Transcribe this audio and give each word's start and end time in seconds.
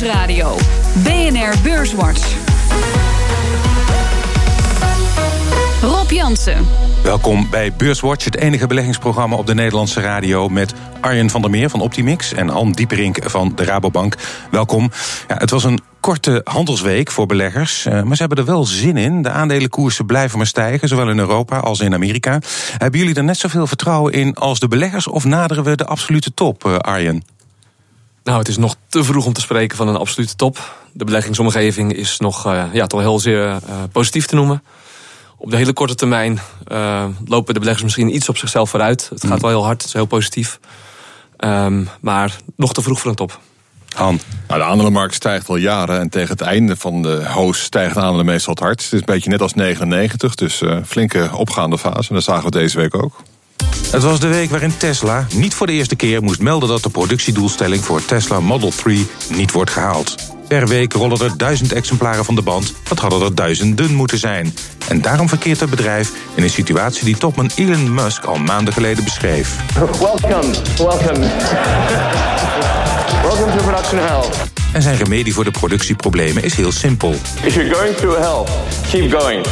Nieuwsradio. 0.00 0.56
BNR 1.02 1.54
Beurswatch. 1.62 2.34
Rob 5.82 6.10
Jansen. 6.10 6.66
Welkom 7.02 7.50
bij 7.50 7.72
Beurswatch, 7.72 8.24
het 8.24 8.36
enige 8.36 8.66
beleggingsprogramma 8.66 9.36
op 9.36 9.46
de 9.46 9.54
Nederlandse 9.54 10.00
radio... 10.00 10.48
met 10.48 10.74
Arjen 11.00 11.30
van 11.30 11.40
der 11.40 11.50
Meer 11.50 11.70
van 11.70 11.80
Optimix 11.80 12.32
en 12.32 12.48
Han 12.48 12.72
Dieperink 12.72 13.18
van 13.22 13.52
de 13.54 13.64
Rabobank. 13.64 14.16
Welkom. 14.50 14.90
Ja, 15.28 15.36
het 15.36 15.50
was 15.50 15.64
een 15.64 15.80
korte 16.00 16.40
handelsweek 16.44 17.10
voor 17.10 17.26
beleggers, 17.26 17.86
eh, 17.86 18.02
maar 18.02 18.16
ze 18.16 18.22
hebben 18.22 18.38
er 18.38 18.50
wel 18.50 18.64
zin 18.64 18.96
in. 18.96 19.22
De 19.22 19.30
aandelenkoersen 19.30 20.06
blijven 20.06 20.38
maar 20.38 20.46
stijgen, 20.46 20.88
zowel 20.88 21.10
in 21.10 21.18
Europa 21.18 21.58
als 21.58 21.80
in 21.80 21.94
Amerika. 21.94 22.38
Hebben 22.76 23.00
jullie 23.00 23.14
er 23.14 23.24
net 23.24 23.38
zoveel 23.38 23.66
vertrouwen 23.66 24.12
in 24.12 24.34
als 24.34 24.58
de 24.58 24.68
beleggers... 24.68 25.06
of 25.08 25.24
naderen 25.24 25.64
we 25.64 25.76
de 25.76 25.86
absolute 25.86 26.34
top, 26.34 26.64
eh, 26.64 26.76
Arjen? 26.76 27.22
Nou, 28.26 28.38
het 28.38 28.48
is 28.48 28.56
nog 28.56 28.76
te 28.88 29.04
vroeg 29.04 29.26
om 29.26 29.32
te 29.32 29.40
spreken 29.40 29.76
van 29.76 29.88
een 29.88 29.96
absolute 29.96 30.36
top. 30.36 30.74
De 30.92 31.04
beleggingsomgeving 31.04 31.92
is 31.92 32.18
nog 32.18 32.46
uh, 32.46 32.64
ja, 32.72 32.86
toch 32.86 33.00
heel 33.00 33.18
zeer 33.18 33.46
uh, 33.46 33.58
positief 33.92 34.26
te 34.26 34.34
noemen. 34.34 34.62
Op 35.36 35.50
de 35.50 35.56
hele 35.56 35.72
korte 35.72 35.94
termijn 35.94 36.40
uh, 36.68 37.04
lopen 37.24 37.54
de 37.54 37.60
beleggers 37.60 37.84
misschien 37.84 38.14
iets 38.14 38.28
op 38.28 38.36
zichzelf 38.36 38.70
vooruit. 38.70 39.08
Het 39.08 39.26
gaat 39.26 39.40
wel 39.40 39.50
heel 39.50 39.64
hard, 39.64 39.76
het 39.76 39.86
is 39.86 39.92
heel 39.92 40.06
positief. 40.06 40.58
Um, 41.38 41.88
maar 42.00 42.36
nog 42.56 42.72
te 42.72 42.82
vroeg 42.82 43.00
voor 43.00 43.10
een 43.10 43.16
top. 43.16 43.40
Han. 43.96 44.20
Nou, 44.48 44.60
de 44.60 44.66
aandelenmarkt 44.66 45.14
stijgt 45.14 45.48
al 45.48 45.56
jaren 45.56 46.00
en 46.00 46.08
tegen 46.08 46.30
het 46.30 46.40
einde 46.40 46.76
van 46.76 47.02
de 47.02 47.24
hoos 47.26 47.62
stijgt 47.62 47.94
de 47.94 48.00
aandelen 48.00 48.26
meestal 48.26 48.54
het 48.54 48.62
hard. 48.62 48.84
Het 48.84 48.92
is 48.92 48.98
een 48.98 49.06
beetje 49.06 49.30
net 49.30 49.42
als 49.42 49.54
99, 49.54 50.34
dus 50.34 50.60
uh, 50.60 50.78
flinke 50.86 51.30
opgaande 51.32 51.78
fase. 51.78 52.08
En 52.08 52.14
dat 52.14 52.24
zagen 52.24 52.44
we 52.44 52.50
deze 52.50 52.76
week 52.76 52.94
ook. 52.94 53.22
Het 53.90 54.02
was 54.02 54.20
de 54.20 54.28
week 54.28 54.50
waarin 54.50 54.76
Tesla 54.76 55.26
niet 55.34 55.54
voor 55.54 55.66
de 55.66 55.72
eerste 55.72 55.96
keer 55.96 56.22
moest 56.22 56.40
melden 56.40 56.68
dat 56.68 56.82
de 56.82 56.88
productiedoelstelling 56.88 57.84
voor 57.84 58.04
Tesla 58.04 58.40
Model 58.40 58.70
3 58.70 59.06
niet 59.28 59.52
wordt 59.52 59.70
gehaald. 59.70 60.14
Per 60.48 60.68
week 60.68 60.92
rollen 60.92 61.20
er 61.20 61.36
duizend 61.36 61.72
exemplaren 61.72 62.24
van 62.24 62.34
de 62.34 62.42
band. 62.42 62.74
Dat 62.88 62.98
hadden 62.98 63.22
er 63.22 63.34
duizenden 63.34 63.94
moeten 63.94 64.18
zijn. 64.18 64.54
En 64.88 65.00
daarom 65.00 65.28
verkeert 65.28 65.60
het 65.60 65.70
bedrijf 65.70 66.12
in 66.34 66.42
een 66.42 66.50
situatie 66.50 67.04
die 67.04 67.16
topman 67.16 67.50
Elon 67.54 67.94
Musk 67.94 68.24
al 68.24 68.36
maanden 68.36 68.72
geleden 68.72 69.04
beschreef. 69.04 69.56
Welcome, 69.74 70.54
welcome. 70.76 71.18
welcome 73.28 73.56
to 73.56 73.62
production 73.62 73.98
hell. 73.98 74.55
En 74.76 74.82
zijn 74.82 74.96
remedie 74.96 75.34
voor 75.34 75.44
de 75.44 75.50
productieproblemen 75.50 76.42
is 76.42 76.54
heel 76.54 76.72
simpel. 76.72 77.14
If 77.42 77.54
you're 77.54 77.74
going 77.74 77.96
through 77.96 78.18
hell, 78.18 78.44
keep 78.90 79.20
going. 79.20 79.46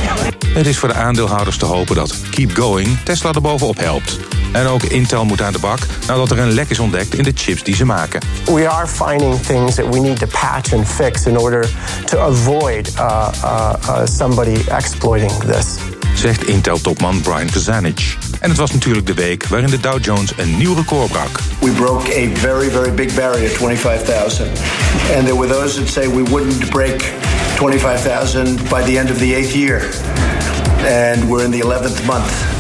Het 0.48 0.66
is 0.66 0.78
voor 0.78 0.88
de 0.88 0.94
aandeelhouders 0.94 1.56
te 1.56 1.64
hopen 1.64 1.94
dat 1.94 2.14
Keep 2.30 2.56
Going 2.56 2.98
Tesla 3.04 3.32
er 3.32 3.40
bovenop 3.40 3.78
helpt. 3.78 4.18
En 4.52 4.66
ook 4.66 4.82
Intel 4.82 5.24
moet 5.24 5.42
aan 5.42 5.52
de 5.52 5.58
bak 5.58 5.78
nadat 6.06 6.30
er 6.30 6.38
een 6.38 6.50
lek 6.50 6.70
is 6.70 6.78
ontdekt 6.78 7.14
in 7.14 7.22
de 7.22 7.32
chips 7.34 7.62
die 7.62 7.74
ze 7.74 7.84
maken. 7.84 8.20
We 8.44 8.68
are 8.68 8.86
finding 8.86 9.40
things 9.40 9.74
that 9.74 9.94
we 9.94 10.00
need 10.00 10.18
to 10.18 10.26
patch 10.26 10.72
and 10.74 10.88
fix 10.88 11.26
in 11.26 11.38
order 11.38 11.68
to 12.04 12.18
avoid 12.18 12.92
uh, 12.96 13.28
uh, 13.44 13.72
uh, 13.88 14.00
somebody 14.04 14.60
exploiting 14.68 15.32
this. 15.32 15.66
Zegt 16.14 16.46
Intel-topman 16.46 17.20
Brian 17.20 17.50
Kazanich. 17.50 18.16
En 18.44 18.50
het 18.50 18.58
was 18.58 18.72
natuurlijk 18.72 19.06
de 19.06 19.14
week 19.14 19.46
waarin 19.46 19.70
de 19.70 19.80
Dow 19.80 20.04
Jones 20.04 20.32
een 20.36 20.56
nieuw 20.56 20.74
record 20.74 21.10
brak. 21.10 21.40
We 21.60 21.70
broke 21.70 22.14
a 22.16 22.28
very, 22.34 22.70
very 22.70 22.94
big 22.94 23.14
barrier, 23.14 23.48
25,000. 23.48 24.46
And 25.16 25.26
there 25.26 25.36
were 25.36 25.48
those 25.48 25.78
that 25.78 25.88
say 25.88 26.08
we 26.08 26.22
wouldn't 26.22 26.70
break 26.70 27.12
25,000 27.56 28.68
by 28.68 28.82
the 28.82 28.98
end 28.98 29.10
of 29.10 29.18
the 29.18 29.34
eighth 29.34 29.54
year. 29.54 29.80
And 30.86 31.28
we're 31.28 31.44
in 31.44 31.50
the 31.50 31.60
11th 31.60 32.06
month. 32.06 32.53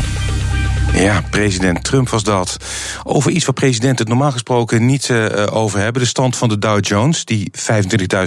Ja, 0.94 1.22
president 1.30 1.84
Trump 1.84 2.08
was 2.08 2.22
dat. 2.22 2.56
Over 3.02 3.30
iets 3.30 3.44
waar 3.44 3.54
presidenten 3.54 3.98
het 3.98 4.08
normaal 4.08 4.32
gesproken 4.32 4.86
niet 4.86 5.08
uh, 5.08 5.46
over 5.50 5.80
hebben. 5.80 6.02
De 6.02 6.08
stand 6.08 6.36
van 6.36 6.48
de 6.48 6.58
Dow 6.58 6.84
Jones, 6.84 7.24
die 7.24 7.50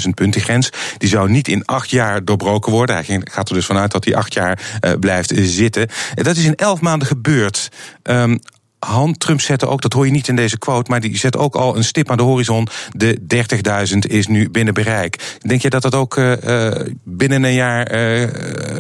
25.000 0.04 0.10
punten 0.14 0.42
grens, 0.42 0.70
die 0.98 1.10
zou 1.10 1.30
niet 1.30 1.48
in 1.48 1.66
acht 1.66 1.90
jaar 1.90 2.26
doorbroken 2.26 2.72
worden. 2.72 2.96
Hij 2.96 3.22
gaat 3.24 3.50
er 3.50 3.56
dus 3.56 3.66
vanuit 3.66 3.92
dat 3.92 4.06
hij 4.06 4.16
acht 4.16 4.34
jaar 4.34 4.60
uh, 4.82 4.92
blijft 5.00 5.32
zitten. 5.36 5.88
Dat 6.14 6.38
is 6.38 6.46
in 6.46 6.56
elf 6.56 6.82
maanden 6.82 7.08
gebeurd. 7.08 7.70
Um, 8.04 8.40
Han 8.80 9.18
Trump 9.18 9.42
zette 9.42 9.68
ook, 9.68 9.82
dat 9.82 9.94
hoor 9.94 10.06
je 10.06 10.12
niet 10.12 10.28
in 10.28 10.36
deze 10.36 10.58
quote, 10.58 10.92
maar 10.92 11.00
die 11.00 11.18
zet 11.18 11.38
ook 11.38 11.56
al 11.56 11.78
een 11.78 11.84
stip 11.84 12.12
aan 12.12 12.18
de 12.18 12.24
horizon. 12.24 12.68
De 12.92 13.20
30.000 13.94 13.98
is 13.98 14.28
nu 14.28 14.50
binnen 14.50 14.74
bereik. 14.74 15.38
Denk 15.40 15.62
je 15.62 15.70
dat 15.70 15.82
dat 15.82 15.96
ook 15.96 16.18
uh, 16.18 16.72
binnen 17.04 17.44
een 17.44 17.54
jaar 17.54 17.92
uh, 17.92 18.28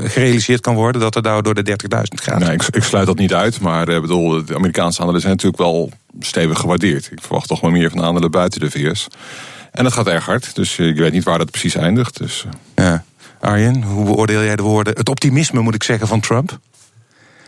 gerealiseerd 0.03 0.61
kan 0.61 0.75
worden? 0.75 1.01
Dat 1.01 1.13
het 1.13 1.23
nou 1.23 1.41
door 1.41 1.53
de 1.53 1.77
30.000 1.95 2.01
gaat? 2.13 2.39
Nee, 2.39 2.51
ik, 2.51 2.63
ik, 2.63 2.83
sluit 2.83 3.05
dat 3.05 3.17
niet 3.17 3.33
uit. 3.33 3.59
Maar 3.59 3.85
bedoel, 3.85 4.45
de 4.45 4.55
Amerikaanse 4.55 4.99
aandelen 4.99 5.21
zijn 5.21 5.33
natuurlijk 5.33 5.61
wel 5.61 5.91
stevig 6.19 6.59
gewaardeerd. 6.59 7.11
Ik 7.11 7.21
verwacht 7.21 7.47
toch 7.47 7.61
wel 7.61 7.71
meer 7.71 7.89
van 7.89 8.03
aandelen 8.03 8.31
buiten 8.31 8.59
de 8.59 8.71
VS. 8.71 9.07
En 9.71 9.83
dat 9.83 9.93
gaat 9.93 10.07
erg 10.07 10.25
hard. 10.25 10.55
Dus 10.55 10.75
je 10.75 10.93
weet 10.93 11.11
niet 11.11 11.23
waar 11.23 11.37
dat 11.37 11.51
precies 11.51 11.75
eindigt. 11.75 12.17
Dus. 12.17 12.45
Ja. 12.75 13.03
Arjen, 13.39 13.83
hoe 13.83 14.05
beoordeel 14.05 14.43
jij 14.43 14.55
de 14.55 14.63
woorden? 14.63 14.93
Het 14.97 15.09
optimisme, 15.09 15.61
moet 15.61 15.75
ik 15.75 15.83
zeggen, 15.83 16.07
van 16.07 16.19
Trump? 16.19 16.59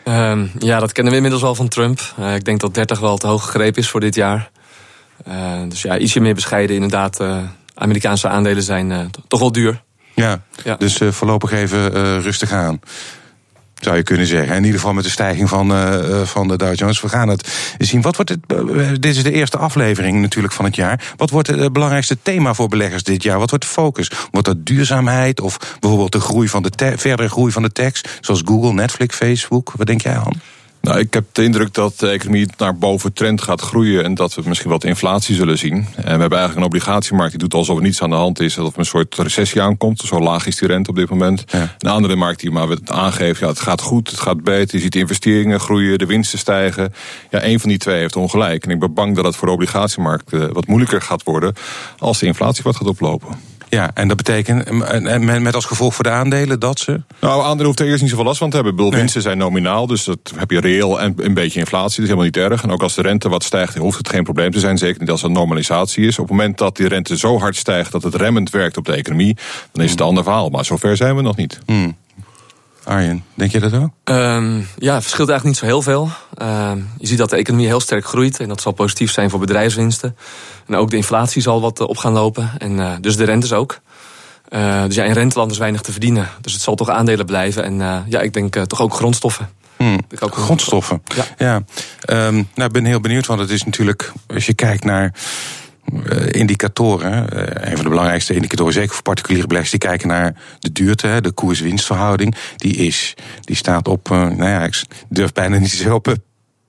Uh, 0.09 0.41
ja, 0.59 0.79
dat 0.79 0.91
kennen 0.91 1.11
we 1.11 1.17
inmiddels 1.17 1.43
wel 1.43 1.55
van 1.55 1.67
Trump. 1.67 2.13
Uh, 2.19 2.35
ik 2.35 2.45
denk 2.45 2.59
dat 2.59 2.73
30 2.73 2.99
wel 2.99 3.17
te 3.17 3.27
hoog 3.27 3.43
gegrepen 3.43 3.81
is 3.81 3.89
voor 3.89 3.99
dit 3.99 4.15
jaar. 4.15 4.49
Uh, 5.27 5.61
dus 5.67 5.81
ja, 5.81 5.97
ietsje 5.97 6.19
meer 6.19 6.33
bescheiden. 6.33 6.75
Inderdaad, 6.75 7.21
uh, 7.21 7.37
Amerikaanse 7.73 8.27
aandelen 8.27 8.63
zijn 8.63 9.11
toch 9.27 9.39
wel 9.39 9.51
duur. 9.51 9.81
Ja, 10.15 10.41
ja. 10.63 10.75
dus 10.75 10.99
voorlopig 11.09 11.51
even 11.51 11.91
rustig 12.21 12.51
aan. 12.51 12.79
Zou 13.79 13.95
je 13.95 14.03
kunnen 14.03 14.25
zeggen. 14.25 14.55
In 14.55 14.63
ieder 14.63 14.79
geval 14.79 14.93
met 14.93 15.03
de 15.03 15.09
stijging 15.09 15.49
van, 15.49 15.71
uh, 15.71 16.21
van 16.23 16.47
de 16.47 16.57
Dow 16.57 16.75
Jones. 16.75 17.01
We 17.01 17.09
gaan 17.09 17.27
het 17.27 17.75
zien. 17.77 18.01
Wat 18.01 18.15
wordt 18.15 18.31
het, 18.31 18.39
uh, 18.53 18.87
dit 18.99 19.15
is 19.15 19.23
de 19.23 19.31
eerste 19.31 19.57
aflevering 19.57 20.21
natuurlijk 20.21 20.53
van 20.53 20.65
het 20.65 20.75
jaar. 20.75 21.13
Wat 21.17 21.29
wordt 21.29 21.47
het 21.47 21.73
belangrijkste 21.73 22.17
thema 22.21 22.53
voor 22.53 22.67
beleggers 22.67 23.03
dit 23.03 23.23
jaar? 23.23 23.39
Wat 23.39 23.49
wordt 23.49 23.65
de 23.65 23.71
focus? 23.71 24.11
Wordt 24.31 24.47
dat 24.47 24.65
duurzaamheid 24.65 25.41
of 25.41 25.77
bijvoorbeeld 25.79 26.11
de 26.11 26.19
groei 26.19 26.47
van 26.47 26.63
de 26.63 26.93
verdere 26.97 27.29
groei 27.29 27.51
van 27.51 27.61
de 27.61 27.71
tekst? 27.71 28.17
Zoals 28.21 28.41
Google, 28.45 28.73
Netflix, 28.73 29.15
Facebook. 29.15 29.73
Wat 29.75 29.87
denk 29.87 30.01
jij 30.01 30.15
aan? 30.15 30.41
Nou, 30.81 30.99
ik 30.99 31.13
heb 31.13 31.25
de 31.31 31.43
indruk 31.43 31.73
dat 31.73 31.99
de 31.99 32.09
economie 32.09 32.47
naar 32.57 32.77
boven 32.77 33.13
trend 33.13 33.41
gaat 33.41 33.61
groeien 33.61 34.03
en 34.03 34.13
dat 34.13 34.35
we 34.35 34.41
misschien 34.45 34.69
wat 34.69 34.83
inflatie 34.83 35.35
zullen 35.35 35.57
zien. 35.57 35.73
En 35.75 36.03
we 36.03 36.09
hebben 36.09 36.19
eigenlijk 36.19 36.55
een 36.55 36.63
obligatiemarkt 36.63 37.31
die 37.31 37.39
doet 37.39 37.53
alsof 37.53 37.77
er 37.77 37.83
niets 37.83 38.01
aan 38.01 38.09
de 38.09 38.15
hand 38.15 38.39
is, 38.39 38.57
alsof 38.57 38.73
er 38.73 38.79
een 38.79 38.85
soort 38.85 39.15
recessie 39.15 39.61
aankomt. 39.61 39.99
Zo 39.99 40.19
laag 40.19 40.45
is 40.45 40.55
die 40.55 40.67
rente 40.67 40.89
op 40.89 40.95
dit 40.95 41.09
moment. 41.09 41.43
Ja. 41.47 41.75
Een 41.79 41.89
andere 41.89 42.15
markt 42.15 42.39
die 42.39 42.51
maar 42.51 42.77
aangeeft, 42.85 43.39
ja, 43.39 43.47
het 43.47 43.59
gaat 43.59 43.81
goed, 43.81 44.09
het 44.09 44.19
gaat 44.19 44.43
beter. 44.43 44.75
Je 44.75 44.81
ziet 44.81 44.93
de 44.93 44.99
investeringen 44.99 45.59
groeien, 45.59 45.97
de 45.97 46.05
winsten 46.05 46.39
stijgen. 46.39 46.93
Ja, 47.29 47.39
één 47.39 47.59
van 47.59 47.69
die 47.69 47.77
twee 47.77 47.99
heeft 47.99 48.15
ongelijk. 48.15 48.63
En 48.65 48.71
ik 48.71 48.79
ben 48.79 48.93
bang 48.93 49.15
dat 49.15 49.25
het 49.25 49.35
voor 49.35 49.47
de 49.47 49.53
obligatiemarkt 49.53 50.31
wat 50.31 50.67
moeilijker 50.67 51.01
gaat 51.01 51.23
worden 51.23 51.53
als 51.97 52.19
de 52.19 52.25
inflatie 52.25 52.63
wat 52.63 52.75
gaat 52.75 52.87
oplopen. 52.87 53.37
Ja, 53.69 53.91
en 53.93 54.07
dat 54.07 54.17
betekent 54.17 54.63
en 55.05 55.41
met 55.41 55.55
als 55.55 55.65
gevolg 55.65 55.95
voor 55.95 56.03
de 56.03 56.09
aandelen 56.09 56.59
dat 56.59 56.79
ze. 56.79 57.01
Nou, 57.21 57.43
aandelen 57.43 57.65
hoeft 57.65 57.79
er 57.79 57.87
eerst 57.87 58.01
niet 58.01 58.09
zoveel 58.09 58.25
last 58.25 58.37
van 58.37 58.49
te 58.49 58.55
hebben. 58.55 58.75
Bedoel, 58.75 58.91
winsten 58.91 59.21
zijn 59.21 59.37
nominaal, 59.37 59.87
dus 59.87 60.03
dat 60.03 60.33
heb 60.35 60.51
je 60.51 60.59
reëel 60.59 61.01
en 61.01 61.13
een 61.17 61.33
beetje 61.33 61.59
inflatie. 61.59 61.89
Dat 61.89 61.99
is 61.99 62.09
helemaal 62.09 62.23
niet 62.23 62.37
erg. 62.37 62.63
En 62.63 62.71
ook 62.71 62.81
als 62.81 62.95
de 62.95 63.01
rente 63.01 63.29
wat 63.29 63.43
stijgt, 63.43 63.75
hoeft 63.75 63.97
het 63.97 64.09
geen 64.09 64.23
probleem 64.23 64.51
te 64.51 64.59
zijn. 64.59 64.77
Zeker 64.77 64.99
niet 64.99 65.09
als 65.09 65.21
het 65.21 65.31
normalisatie 65.31 66.07
is. 66.07 66.19
Op 66.19 66.27
het 66.27 66.37
moment 66.37 66.57
dat 66.57 66.75
die 66.75 66.87
rente 66.87 67.17
zo 67.17 67.39
hard 67.39 67.55
stijgt 67.55 67.91
dat 67.91 68.03
het 68.03 68.15
remmend 68.15 68.49
werkt 68.49 68.77
op 68.77 68.85
de 68.85 68.93
economie, 68.93 69.37
dan 69.71 69.83
is 69.83 69.91
het 69.91 69.99
een 69.99 70.05
ander 70.05 70.23
verhaal. 70.23 70.49
Maar 70.49 70.65
zover 70.65 70.97
zijn 70.97 71.15
we 71.15 71.21
nog 71.21 71.35
niet. 71.35 71.59
Hmm. 71.65 71.95
Arjen, 72.89 73.23
denk 73.33 73.51
je 73.51 73.59
dat 73.59 73.73
ook? 73.73 73.89
Um, 74.03 74.67
ja, 74.77 74.93
het 74.93 75.03
verschilt 75.03 75.29
eigenlijk 75.29 75.43
niet 75.43 75.57
zo 75.57 75.65
heel 75.65 75.81
veel. 75.81 76.09
Uh, 76.41 76.71
je 76.97 77.07
ziet 77.07 77.17
dat 77.17 77.29
de 77.29 77.35
economie 77.35 77.67
heel 77.67 77.79
sterk 77.79 78.05
groeit 78.05 78.39
en 78.39 78.47
dat 78.47 78.61
zal 78.61 78.71
positief 78.71 79.11
zijn 79.11 79.29
voor 79.29 79.39
bedrijfswinsten. 79.39 80.17
En 80.67 80.75
ook 80.75 80.89
de 80.89 80.95
inflatie 80.95 81.41
zal 81.41 81.61
wat 81.61 81.79
op 81.79 81.97
gaan 81.97 82.13
lopen 82.13 82.51
en 82.57 82.71
uh, 82.71 82.93
dus 83.01 83.15
de 83.15 83.23
rentes 83.23 83.53
ook. 83.53 83.79
Uh, 84.49 84.83
dus 84.83 84.95
ja, 84.95 85.03
in 85.03 85.11
renteland 85.11 85.51
is 85.51 85.57
weinig 85.57 85.81
te 85.81 85.91
verdienen. 85.91 86.29
Dus 86.41 86.53
het 86.53 86.61
zal 86.61 86.75
toch 86.75 86.89
aandelen 86.89 87.25
blijven. 87.25 87.63
En 87.63 88.05
ja, 88.07 88.19
ik 88.19 88.33
denk 88.33 88.55
toch 88.55 88.81
ook 88.81 88.93
grondstoffen. 88.93 89.49
Hmm. 89.77 89.99
Ook 90.19 90.35
grondstoffen. 90.35 91.01
Ja. 91.15 91.25
ja. 91.37 91.55
Um, 92.27 92.47
nou, 92.55 92.67
ik 92.67 92.71
ben 92.71 92.85
heel 92.85 92.99
benieuwd, 92.99 93.25
want 93.25 93.39
het 93.39 93.49
is 93.49 93.63
natuurlijk, 93.63 94.11
als 94.27 94.45
je 94.45 94.53
kijkt 94.53 94.83
naar 94.83 95.13
indicatoren, 96.31 97.39
een 97.69 97.75
van 97.75 97.83
de 97.83 97.89
belangrijkste 97.89 98.33
indicatoren, 98.33 98.73
zeker 98.73 98.93
voor 98.93 99.03
particuliere 99.03 99.47
beleggers, 99.47 99.71
die 99.71 99.89
kijken 99.89 100.07
naar 100.07 100.35
de 100.59 100.71
duurte, 100.71 101.17
de 101.21 101.31
koers-winstverhouding. 101.31 102.35
Die, 102.55 102.75
is, 102.75 103.13
die 103.41 103.55
staat 103.55 103.87
op, 103.87 104.09
nou 104.09 104.43
ja, 104.43 104.63
ik 104.63 104.81
durf 105.09 105.31
bijna 105.31 105.57
niet 105.57 105.69
te 105.69 105.75
zeggen, 105.75 105.95
op 105.95 106.15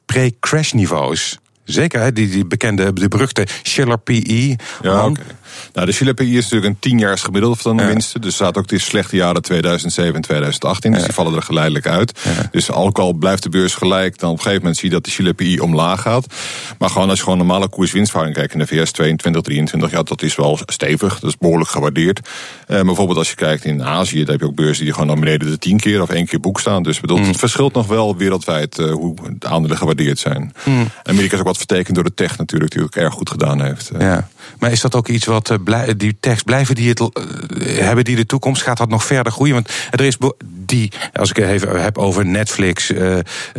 pre-crash 0.07 0.73
niveaus. 0.73 1.39
Zeker, 1.65 2.15
die, 2.15 2.29
die 2.29 2.47
bekende, 2.47 2.93
de 2.93 3.09
beruchte 3.09 3.47
Schiller 3.63 3.99
PE. 3.99 4.57
Ja. 4.83 5.13
Nou, 5.73 5.87
de 5.87 5.93
Schiller 5.93 6.15
PE 6.15 6.25
is 6.25 6.43
natuurlijk 6.43 6.65
een 6.65 6.79
tienjaars 6.79 7.23
gemiddelde 7.23 7.57
van 7.57 7.77
de 7.77 7.85
winsten. 7.85 8.21
Dus 8.21 8.35
staat 8.35 8.57
ook 8.57 8.69
de 8.69 8.79
slechte 8.79 9.17
jaren 9.17 9.43
2007 9.43 10.15
en 10.15 10.21
2018. 10.21 10.93
Dus 10.93 11.03
die 11.03 11.13
vallen 11.13 11.35
er 11.35 11.43
geleidelijk 11.43 11.87
uit. 11.87 12.21
Dus 12.51 12.71
ook 12.71 12.99
al 12.99 13.13
blijft 13.13 13.43
de 13.43 13.49
beurs 13.49 13.75
gelijk, 13.75 14.19
dan 14.19 14.31
op 14.31 14.37
een 14.37 14.43
gegeven 14.43 14.63
moment 14.63 14.81
zie 14.81 14.89
je 14.89 14.95
dat 14.95 15.05
de 15.05 15.33
PE 15.33 15.63
omlaag 15.63 16.01
gaat. 16.01 16.27
Maar 16.79 16.91
gewoon 16.91 17.09
als 17.09 17.19
je 17.19 17.25
gewoon 17.25 17.39
normale 17.39 17.69
koers-winstverhouding 17.69 18.39
kijkt 18.39 18.53
in 18.53 18.59
de 18.59 18.67
VS 18.67 18.93
22, 18.93 19.43
23, 19.43 19.91
ja, 19.91 20.03
dat 20.03 20.23
is 20.23 20.37
wel 20.37 20.59
stevig. 20.67 21.19
Dat 21.21 21.31
is 21.31 21.37
behoorlijk 21.37 21.71
gewaardeerd. 21.71 22.21
Uh, 22.69 22.81
bijvoorbeeld 22.81 23.19
als 23.19 23.29
je 23.31 23.35
kijkt 23.35 23.65
in 23.65 23.85
Azië, 23.85 24.19
dan 24.19 24.31
heb 24.31 24.41
je 24.41 24.47
ook 24.47 24.55
beurzen 24.55 24.85
die 24.85 24.93
gewoon 24.93 25.09
naar 25.09 25.19
beneden 25.19 25.51
de 25.51 25.59
tien 25.59 25.81
keer 25.81 26.03
of 26.03 26.11
één 26.11 26.27
keer 26.27 26.41
boek 26.41 26.61
staan. 26.61 26.83
Dus 26.83 27.01
bedoel, 27.01 27.19
mm. 27.19 27.27
het 27.27 27.37
verschilt 27.37 27.75
nog 27.75 27.87
wel 27.87 28.17
wereldwijd 28.17 28.79
uh, 28.79 28.93
hoe 28.93 29.15
de 29.39 29.47
aandelen 29.47 29.77
gewaardeerd 29.77 30.19
zijn. 30.19 30.53
Mm. 30.65 30.89
Amerika 31.03 31.35
is 31.35 31.41
ook 31.41 31.47
wat 31.47 31.57
vertekend 31.57 31.95
door 31.95 32.05
de 32.05 32.15
tech 32.15 32.39
natuurlijk, 32.39 32.73
die 32.73 32.83
ook 32.83 32.95
erg 32.95 33.15
goed 33.15 33.31
gedaan 33.31 33.63
heeft. 33.63 33.91
Ja. 33.99 34.29
Maar 34.59 34.73
is 34.73 34.81
dat 34.81 34.95
ook 34.95 35.09
iets 35.09 35.27
wat 35.27 35.59
die 35.97 36.17
techs 36.21 36.43
blijven 36.43 36.75
die 36.75 36.89
het 36.89 37.09
hebben 37.65 38.05
die 38.05 38.17
de 38.17 38.27
toekomst? 38.27 38.63
Gaat 38.63 38.79
dat 38.79 38.89
nog 38.89 39.05
verder 39.05 39.33
groeien? 39.33 39.55
Want 39.55 39.71
er 39.91 40.01
is 40.01 40.17
die, 40.45 40.93
als 41.13 41.31
ik 41.31 41.37
het 41.37 41.49
even 41.49 41.83
heb 41.83 41.99
over 41.99 42.27
Netflix, 42.27 42.93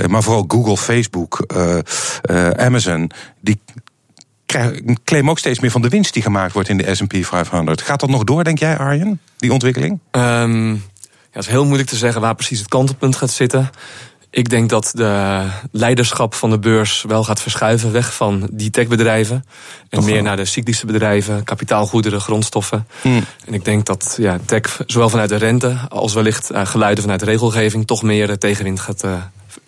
maar 0.07 0.23
vooral 0.23 0.45
Google, 0.47 0.77
Facebook, 0.77 1.45
Amazon, 2.55 3.11
die 3.39 3.59
claim 5.03 5.29
ook 5.29 5.39
steeds 5.39 5.59
meer 5.59 5.71
van 5.71 5.81
de 5.81 5.89
winst 5.89 6.13
die 6.13 6.23
gemaakt 6.23 6.53
wordt 6.53 6.69
in 6.69 6.77
de 6.77 6.95
SP 6.99 7.13
500. 7.19 7.81
Gaat 7.81 7.99
dat 7.99 8.09
nog 8.09 8.23
door, 8.23 8.43
denk 8.43 8.59
jij, 8.59 8.77
Arjen, 8.77 9.19
die 9.37 9.53
ontwikkeling? 9.53 9.99
Um, 10.11 10.73
ja, 10.73 11.37
het 11.37 11.45
is 11.45 11.51
heel 11.51 11.65
moeilijk 11.65 11.89
te 11.89 11.95
zeggen 11.95 12.21
waar 12.21 12.35
precies 12.35 12.59
het 12.59 12.67
kantelpunt 12.67 13.15
gaat 13.15 13.31
zitten. 13.31 13.69
Ik 14.33 14.49
denk 14.49 14.69
dat 14.69 14.91
de 14.93 15.43
leiderschap 15.71 16.33
van 16.33 16.49
de 16.49 16.59
beurs 16.59 17.03
wel 17.07 17.23
gaat 17.23 17.41
verschuiven 17.41 17.91
weg 17.91 18.15
van 18.15 18.49
die 18.51 18.69
techbedrijven. 18.69 19.45
En 19.89 20.03
meer 20.03 20.23
naar 20.23 20.35
de 20.35 20.45
cyclische 20.45 20.85
bedrijven, 20.85 21.43
kapitaalgoederen, 21.43 22.21
grondstoffen. 22.21 22.87
Hmm. 23.01 23.23
En 23.45 23.53
ik 23.53 23.65
denk 23.65 23.85
dat 23.85 24.15
ja, 24.17 24.39
tech 24.45 24.81
zowel 24.85 25.09
vanuit 25.09 25.29
de 25.29 25.35
rente 25.35 25.77
als 25.89 26.13
wellicht 26.13 26.51
uh, 26.51 26.65
geluiden 26.65 27.03
vanuit 27.03 27.19
de 27.19 27.25
regelgeving 27.25 27.87
toch 27.87 28.03
meer 28.03 28.29
uh, 28.29 28.35
tegenwind 28.35 28.79
gaat 28.79 29.03
uh, 29.03 29.13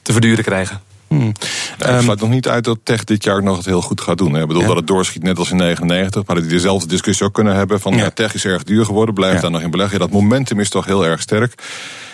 te 0.02 0.12
verduren 0.12 0.44
krijgen. 0.44 0.82
Hmm. 1.08 1.34
het 1.78 1.88
ehm, 1.88 2.02
sluit 2.02 2.20
nog 2.20 2.30
niet 2.30 2.48
uit 2.48 2.64
dat 2.64 2.80
tech 2.84 3.04
dit 3.04 3.24
jaar 3.24 3.44
nog 3.44 3.58
het 3.58 3.66
heel 3.66 3.82
goed 3.82 4.02
gaat 4.02 4.18
doen. 4.18 4.36
Ik 4.36 4.48
bedoel 4.48 4.66
dat 4.66 4.76
het 4.76 4.88
doorschiet 4.88 5.24
net 5.24 5.38
als 5.38 5.52
in 5.52 5.58
99, 5.58 6.26
maar 6.26 6.36
dat 6.36 6.46
die 6.46 6.54
dezelfde 6.54 6.88
discussie 6.88 7.26
ook 7.26 7.34
kunnen 7.34 7.56
hebben 7.56 7.80
van 7.80 7.96
ja. 7.96 8.10
tech 8.10 8.34
is 8.34 8.46
erg 8.46 8.64
duur 8.64 8.86
geworden, 8.86 9.14
blijft 9.14 9.42
daar 9.42 9.52
nog 9.52 9.62
in 9.62 9.72
beleggen. 9.72 10.00
dat 10.00 10.12
momentum 10.12 10.60
is 10.60 10.70
toch 10.70 10.86
heel 10.86 11.06
erg 11.06 11.22
sterk. 11.22 11.54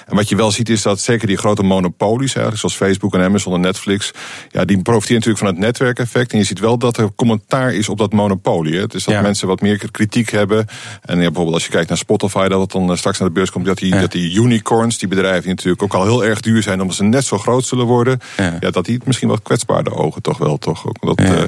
En 0.09 0.15
wat 0.15 0.29
je 0.29 0.35
wel 0.35 0.51
ziet 0.51 0.69
is 0.69 0.81
dat 0.81 0.99
zeker 0.99 1.27
die 1.27 1.37
grote 1.37 1.63
monopolies, 1.63 2.33
eigenlijk, 2.33 2.57
zoals 2.57 2.75
Facebook 2.75 3.13
en 3.13 3.21
Amazon 3.21 3.53
en 3.53 3.61
Netflix, 3.61 4.11
ja, 4.51 4.65
die 4.65 4.81
profiteren 4.81 5.15
natuurlijk 5.15 5.45
van 5.45 5.47
het 5.47 5.57
netwerkeffect. 5.57 6.31
En 6.31 6.37
je 6.37 6.43
ziet 6.43 6.59
wel 6.59 6.77
dat 6.77 6.97
er 6.97 7.09
commentaar 7.15 7.73
is 7.73 7.89
op 7.89 7.97
dat 7.97 8.13
monopolie. 8.13 8.77
Hè. 8.77 8.87
Dus 8.87 9.03
dat 9.03 9.21
mensen 9.21 9.47
wat 9.47 9.61
meer 9.61 9.91
kritiek 9.91 10.29
hebben. 10.29 10.65
En 11.01 11.15
ja, 11.15 11.23
bijvoorbeeld 11.23 11.53
als 11.53 11.65
je 11.65 11.71
kijkt 11.71 11.89
naar 11.89 11.97
Spotify, 11.97 12.47
dat 12.47 12.61
het 12.61 12.71
dan 12.71 12.91
eh, 12.91 12.97
straks 12.97 13.19
naar 13.19 13.27
de 13.27 13.33
beurs 13.33 13.51
komt, 13.51 13.65
dat 13.65 13.77
die, 13.77 13.99
dat 13.99 14.11
die 14.11 14.33
unicorns, 14.33 14.97
die 14.97 15.07
bedrijven 15.07 15.41
die 15.41 15.49
natuurlijk 15.49 15.83
ook 15.83 15.93
al 15.93 16.03
heel 16.03 16.25
erg 16.25 16.39
duur 16.39 16.63
zijn, 16.63 16.81
omdat 16.81 16.95
ze 16.95 17.03
net 17.03 17.25
zo 17.25 17.37
groot 17.37 17.65
zullen 17.65 17.85
worden, 17.85 18.19
ja, 18.37 18.69
dat 18.71 18.85
die 18.85 18.99
misschien 19.05 19.29
wat 19.29 19.41
kwetsbaarder 19.41 19.93
ogen 19.93 20.21
toch 20.21 20.37
wel. 20.37 20.57
Toch, 20.57 20.87
ook, 20.87 21.17
dat, 21.17 21.27
ja. 21.27 21.37
Uh, 21.37 21.43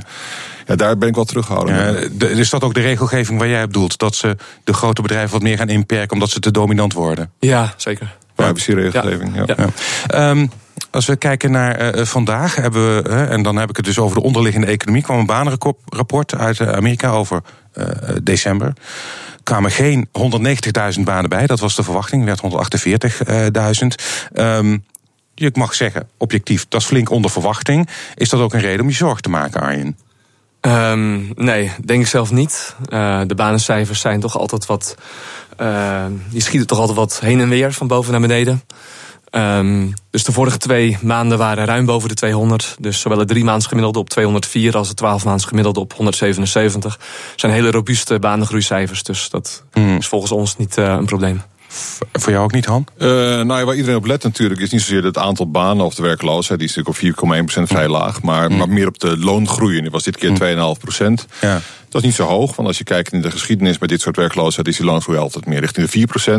ja, 0.68 0.76
daar 0.76 0.98
ben 0.98 1.10
ik 1.10 1.16
wel 1.16 1.24
terughouden. 1.24 1.76
Ja, 2.20 2.28
is 2.28 2.50
dat 2.50 2.64
ook 2.64 2.74
de 2.74 2.82
regelgeving 2.82 3.40
waar 3.40 3.48
jij 3.48 3.64
op 3.64 3.74
doelt? 3.74 3.98
Dat 3.98 4.16
ze 4.16 4.36
de 4.64 4.74
grote 4.74 5.02
bedrijven 5.02 5.32
wat 5.32 5.42
meer 5.42 5.58
gaan 5.58 5.70
inperken 5.70 6.14
omdat 6.14 6.30
ze 6.30 6.40
te 6.40 6.52
dominant 6.52 6.94
worden? 6.94 7.32
Ja, 7.40 7.74
zeker 7.78 8.20
privacyregelgeving. 8.42 9.36
Ja. 9.36 9.44
ja. 9.46 9.68
Ehm, 10.08 10.48
als 10.92 11.06
we 11.06 11.16
kijken 11.16 11.52
naar 11.52 11.96
uh, 11.96 12.06
vandaag, 12.06 12.56
hebben 12.56 13.04
we, 13.04 13.10
uh, 13.10 13.32
en 13.32 13.44
dan 13.44 13.56
heb 13.56 13.70
ik 13.70 13.76
het 13.76 13.86
dus 13.86 14.00
over 14.00 14.18
de 14.18 14.24
onderliggende 14.24 14.68
economie, 14.68 15.04
kwam 15.04 15.20
een 15.20 15.26
banenrapport 15.26 16.36
uit 16.36 16.60
uh, 16.60 16.72
Amerika 16.72 17.10
over 17.10 17.42
december. 18.24 18.74
kwamen 19.44 19.72
geen 19.72 20.10
190.000 20.98 21.02
banen 21.04 21.30
bij, 21.30 21.48
dat 21.48 21.60
was 21.60 21.76
de 21.76 21.84
verwachting, 21.84 22.26
werd 22.26 22.42
148.000. 23.82 23.88
Um, 24.34 24.84
je 25.36 25.52
mag 25.54 25.74
zeggen, 25.74 26.08
objectief, 26.18 26.66
dat 26.70 26.82
is 26.82 26.88
flink 26.88 27.10
onder 27.10 27.32
verwachting. 27.32 27.90
Is 28.16 28.30
dat 28.30 28.40
ook 28.40 28.54
een 28.54 28.60
reden 28.60 28.82
om 28.82 28.88
je 28.88 28.96
zorgen 28.96 29.22
te 29.22 29.30
maken, 29.30 29.62
Arjen? 29.62 29.98
Um, 30.62 31.32
nee, 31.36 31.72
denk 31.86 32.02
ik 32.02 32.08
zelf 32.08 32.32
niet. 32.32 32.76
Uh, 32.90 33.22
de 33.28 33.36
banencijfers 33.36 34.00
zijn 34.00 34.20
toch 34.20 34.38
altijd 34.38 34.66
wat. 34.66 34.96
Uh, 35.62 36.06
die 36.30 36.42
schieten 36.42 36.68
toch 36.68 36.80
altijd 36.80 36.98
wat 36.98 37.20
heen 37.20 37.40
en 37.40 37.50
weer 37.50 37.74
van 37.74 37.88
boven 37.88 38.12
naar 38.12 38.22
beneden. 38.22 38.62
Um, 39.32 39.94
dus 40.10 40.24
de 40.24 40.32
vorige 40.32 40.58
twee 40.58 40.98
maanden 41.02 41.38
waren 41.38 41.66
ruim 41.66 41.86
boven 41.86 42.10
de 42.10 42.16
200. 42.16 42.76
Dus 42.80 43.00
zowel 43.00 43.20
het 43.20 43.28
drie 43.28 43.44
maands 43.44 43.66
gemiddelde 43.66 44.00
op 44.00 44.10
204 44.10 44.78
als 44.78 44.88
het 44.88 44.98
12 44.98 45.26
maands 45.26 45.46
gemiddelde 45.46 45.80
op 45.80 45.94
177. 45.94 47.00
zijn 47.36 47.52
hele 47.52 47.72
robuuste 47.72 48.20
banengroeicijfers. 48.20 49.04
Dus 49.04 49.30
dat 49.30 49.64
mm. 49.74 49.98
is 49.98 50.08
volgens 50.08 50.32
ons 50.32 50.58
niet 50.58 50.78
uh, 50.78 50.86
een 50.86 51.06
probleem. 51.06 51.42
Voor 52.14 52.32
jou 52.32 52.44
ook 52.44 52.52
niet, 52.52 52.66
Han? 52.66 52.88
Uh, 52.98 53.08
nou 53.08 53.60
ja, 53.60 53.66
waar 53.66 53.76
iedereen 53.76 53.98
op 53.98 54.06
let 54.06 54.24
natuurlijk 54.24 54.62
is 54.62 54.72
niet 54.72 54.82
zozeer 54.82 55.04
het 55.04 55.18
aantal 55.18 55.52
banen 55.52 55.86
of 55.86 55.96
de 55.96 56.02
werkloosheid. 56.02 56.60
Die 56.60 56.70
is 56.70 56.76
natuurlijk 56.76 57.24
op 57.24 57.60
4,1% 57.60 57.62
vrij 57.64 57.88
laag. 57.88 58.22
Maar, 58.22 58.52
mm. 58.52 58.58
maar 58.58 58.70
meer 58.70 58.88
op 58.88 59.00
de 59.00 59.18
loongroei. 59.18 59.82
Die 59.82 59.92
was 59.92 60.04
dit 60.04 60.18
keer 60.18 60.30
2,5%. 60.30 61.28
Ja. 61.42 61.62
Dat 61.90 62.02
is 62.02 62.08
niet 62.08 62.16
zo 62.16 62.26
hoog, 62.26 62.56
want 62.56 62.68
als 62.68 62.78
je 62.78 62.84
kijkt 62.84 63.14
in 63.14 63.22
de 63.22 63.32
geschiedenis 63.32 63.78
met 63.78 63.90
dit 63.90 64.02
soort 64.02 64.16
werkloosheid, 64.16 64.68
is 64.68 64.78
die 64.78 64.86
loongroei 64.86 65.18
altijd 65.20 65.46
meer 65.46 65.60
richting 65.60 65.90
de 65.90 66.08
4%. 66.32 66.34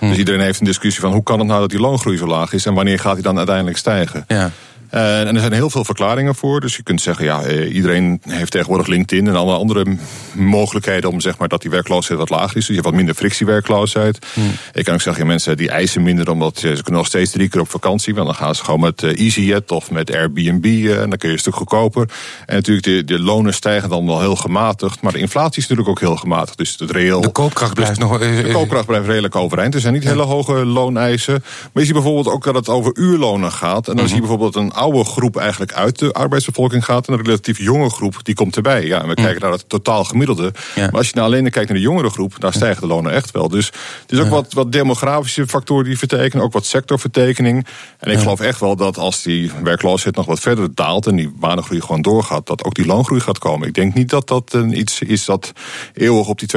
Mm. 0.00 0.08
Dus 0.08 0.18
iedereen 0.18 0.40
heeft 0.40 0.60
een 0.60 0.66
discussie 0.66 1.00
van 1.00 1.12
hoe 1.12 1.22
kan 1.22 1.38
het 1.38 1.48
nou 1.48 1.60
dat 1.60 1.70
die 1.70 1.80
loongroei 1.80 2.16
zo 2.16 2.26
laag 2.26 2.52
is 2.52 2.66
en 2.66 2.74
wanneer 2.74 2.98
gaat 2.98 3.14
die 3.14 3.22
dan 3.22 3.36
uiteindelijk 3.36 3.76
stijgen? 3.76 4.24
Ja. 4.28 4.50
Uh, 4.94 5.20
en 5.20 5.34
er 5.34 5.40
zijn 5.40 5.52
heel 5.52 5.70
veel 5.70 5.84
verklaringen 5.84 6.34
voor. 6.34 6.60
Dus 6.60 6.76
je 6.76 6.82
kunt 6.82 7.00
zeggen, 7.00 7.24
ja, 7.24 7.42
eh, 7.42 7.74
iedereen 7.74 8.20
heeft 8.28 8.50
tegenwoordig 8.50 8.86
LinkedIn 8.86 9.26
en 9.26 9.34
alle 9.34 9.56
andere 9.56 9.96
mogelijkheden 10.32 11.10
om 11.10 11.20
zeg 11.20 11.38
maar 11.38 11.48
dat 11.48 11.62
die 11.62 11.70
werkloosheid 11.70 12.18
wat 12.18 12.30
lager 12.30 12.46
is. 12.46 12.52
Dus 12.52 12.66
je 12.66 12.72
hebt 12.72 12.84
wat 12.84 12.94
minder 12.94 13.14
frictiewerkloosheid. 13.14 14.26
Hmm. 14.34 14.50
Ik 14.72 14.84
kan 14.84 14.94
ook 14.94 15.00
zeggen, 15.00 15.22
ja, 15.22 15.28
mensen 15.28 15.56
die 15.56 15.70
eisen 15.70 16.02
minder 16.02 16.30
omdat 16.30 16.58
ze 16.58 16.68
kunnen 16.68 16.92
nog 16.92 17.06
steeds 17.06 17.30
drie 17.30 17.48
keer 17.48 17.60
op 17.60 17.70
vakantie. 17.70 18.14
Want 18.14 18.26
dan 18.26 18.36
gaan 18.36 18.54
ze 18.54 18.64
gewoon 18.64 18.80
met 18.80 19.02
uh, 19.02 19.20
EasyJet 19.20 19.70
of 19.70 19.90
met 19.90 20.14
Airbnb 20.14 20.64
en 20.64 21.08
dan 21.10 21.18
kun 21.18 21.28
je 21.28 21.34
een 21.34 21.40
stuk 21.40 21.54
goedkoper. 21.54 22.08
En 22.46 22.54
natuurlijk, 22.54 22.86
de, 22.86 23.04
de 23.04 23.18
lonen 23.18 23.54
stijgen 23.54 23.88
dan 23.88 24.06
wel 24.06 24.20
heel 24.20 24.36
gematigd. 24.36 25.00
Maar 25.00 25.12
de 25.12 25.18
inflatie 25.18 25.62
is 25.62 25.68
natuurlijk 25.68 25.88
ook 25.88 26.00
heel 26.00 26.16
gematigd. 26.16 26.58
Dus 26.58 26.76
het 26.78 26.90
reëel. 26.90 27.20
De 27.20 27.28
koopkracht 27.28 27.74
blijft 27.74 27.98
nog. 27.98 28.18
De 28.18 28.50
koopkracht 28.52 28.86
blijft 28.86 29.06
redelijk 29.06 29.36
overeind. 29.36 29.74
Er 29.74 29.80
zijn 29.80 29.94
niet 29.94 30.04
hele 30.04 30.22
hoge 30.22 30.52
looneisen. 30.52 31.42
Maar 31.42 31.70
je 31.72 31.84
ziet 31.84 31.92
bijvoorbeeld 31.92 32.28
ook 32.28 32.44
dat 32.44 32.54
het 32.54 32.68
over 32.68 32.96
uurlonen 32.96 33.52
gaat. 33.52 33.88
En 33.88 33.96
dan 33.96 34.04
mhm. 34.04 34.06
zie 34.06 34.14
je 34.14 34.20
bijvoorbeeld 34.20 34.56
een 34.56 34.72
oude 34.84 35.04
groep 35.04 35.36
eigenlijk 35.36 35.72
uit 35.72 35.98
de 35.98 36.12
arbeidsbevolking 36.12 36.84
gaat. 36.84 37.08
En 37.08 37.14
een 37.14 37.24
relatief 37.24 37.58
jonge 37.58 37.90
groep 37.90 38.16
die 38.22 38.34
komt 38.34 38.56
erbij. 38.56 38.86
Ja, 38.86 39.02
en 39.02 39.08
we 39.08 39.14
kijken 39.14 39.40
naar 39.40 39.50
het 39.50 39.68
totaal 39.68 40.04
gemiddelde. 40.04 40.52
Maar 40.76 40.90
als 40.90 41.08
je 41.08 41.14
nou 41.14 41.26
alleen 41.26 41.50
kijkt 41.50 41.68
naar 41.68 41.78
de 41.78 41.84
jongere 41.84 42.10
groep, 42.10 42.34
daar 42.38 42.52
stijgen 42.52 42.80
de 42.80 42.86
lonen 42.86 43.12
echt 43.12 43.30
wel. 43.30 43.48
Dus 43.48 43.66
het 43.66 44.12
is 44.12 44.18
ook 44.18 44.28
wat, 44.28 44.52
wat 44.52 44.72
demografische 44.72 45.46
factoren 45.46 45.84
die 45.84 45.98
vertekenen. 45.98 46.44
Ook 46.44 46.52
wat 46.52 46.66
sectorvertekening. 46.66 47.66
En 47.98 48.10
ik 48.10 48.18
geloof 48.18 48.40
echt 48.40 48.60
wel 48.60 48.76
dat 48.76 48.98
als 48.98 49.22
die 49.22 49.50
werkloosheid 49.62 50.16
nog 50.16 50.26
wat 50.26 50.40
verder 50.40 50.74
daalt. 50.74 51.06
en 51.06 51.16
die 51.16 51.32
banengroei 51.38 51.80
gewoon 51.80 52.02
doorgaat, 52.02 52.46
dat 52.46 52.64
ook 52.64 52.74
die 52.74 52.86
loongroei 52.86 53.20
gaat 53.20 53.38
komen. 53.38 53.68
Ik 53.68 53.74
denk 53.74 53.94
niet 53.94 54.10
dat 54.10 54.28
dat 54.28 54.52
een 54.52 54.78
iets 54.78 55.00
is 55.00 55.24
dat 55.24 55.52
eeuwig 55.94 56.28
op 56.28 56.38
die 56.38 56.48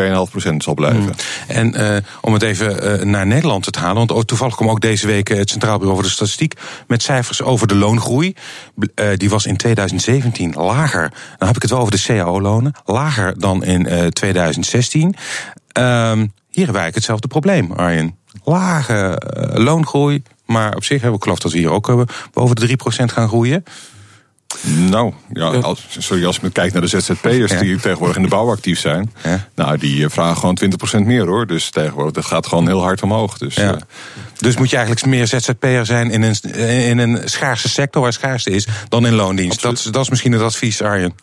2,5% 0.52 0.56
zal 0.58 0.74
blijven. 0.74 1.02
Mm. 1.02 1.14
En 1.48 1.82
uh, 1.82 1.98
om 2.22 2.34
het 2.34 2.42
even 2.42 3.00
uh, 3.00 3.06
naar 3.06 3.28
Nederland 3.28 3.72
te 3.72 3.80
halen. 3.80 4.08
Want 4.08 4.28
toevallig 4.28 4.56
kwam 4.56 4.70
ook 4.70 4.82
deze 4.82 5.08
week 5.08 5.28
het 5.28 5.50
Centraal 5.50 5.78
Bureau 5.78 5.96
voor 5.96 6.08
de 6.08 6.14
Statistiek 6.14 6.54
met 6.88 7.04
cijfers 7.04 7.42
over 7.42 7.68
de 7.68 7.76
loongroei. 7.76 8.17
Uh, 8.26 9.08
die 9.16 9.30
was 9.30 9.46
in 9.46 9.58
2017 9.58 10.54
lager. 10.54 11.12
Dan 11.38 11.48
heb 11.48 11.56
ik 11.56 11.62
het 11.62 11.72
wel 11.72 11.80
over 11.80 11.92
de 11.92 12.04
CAO-lonen. 12.04 12.74
Lager 12.86 13.40
dan 13.40 13.64
in 13.64 14.10
2016. 14.14 15.04
Um, 15.04 15.14
hier 16.50 16.66
hebben 16.66 16.74
wij 16.74 16.92
hetzelfde 16.94 17.28
probleem, 17.28 17.72
Arjen. 17.72 18.18
Lage 18.44 19.22
loongroei. 19.54 20.24
Maar 20.46 20.76
op 20.76 20.84
zich 20.84 21.02
hebben 21.02 21.20
we 21.20 21.24
geloof 21.24 21.40
dat 21.40 21.52
we 21.52 21.58
hier 21.58 21.72
ook 21.72 21.88
hebben, 21.88 22.08
boven 22.34 22.56
de 22.56 22.68
3% 22.68 23.04
gaan 23.06 23.28
groeien. 23.28 23.64
Nou, 24.90 25.14
ja, 25.34 25.46
als, 25.46 25.86
sorry, 25.90 26.26
als 26.26 26.38
je 26.42 26.50
kijkt 26.50 26.74
naar 26.74 26.82
de 26.82 26.88
ZZP'ers 26.88 27.60
die 27.60 27.80
tegenwoordig 27.80 28.16
in 28.16 28.22
de 28.22 28.28
bouw 28.28 28.50
actief 28.50 28.80
zijn. 28.80 29.14
Nou, 29.56 29.78
die 29.78 30.04
eh, 30.04 30.10
vragen 30.10 30.38
gewoon 30.38 30.60
20% 31.02 31.06
meer 31.06 31.26
hoor. 31.26 31.48
Dus 31.48 31.70
tegenwoordig, 31.70 32.14
dat 32.14 32.26
gaat 32.26 32.48
gewoon 32.48 32.68
heel 32.68 32.82
hard 32.82 33.02
omhoog. 33.02 33.38
Dus, 33.38 33.56
ja. 33.56 33.78
Dus 34.38 34.58
moet 34.58 34.70
je 34.70 34.76
eigenlijk 34.76 35.06
meer 35.06 35.28
ZZP'er 35.28 35.86
zijn 35.86 36.12
in 36.12 36.22
een, 36.22 36.54
in 36.88 36.98
een 36.98 37.22
schaarse 37.26 37.70
sector 37.70 38.02
waar 38.02 38.14
schaarste 38.14 38.50
is, 38.50 38.68
dan 38.90 39.06
in 39.06 39.14
loondienst. 39.14 39.62
Dat, 39.62 39.88
dat 39.92 40.04
is 40.04 40.10
misschien 40.10 40.32
het 40.32 40.42
advies, 40.42 40.82
Arjen. 40.82 41.14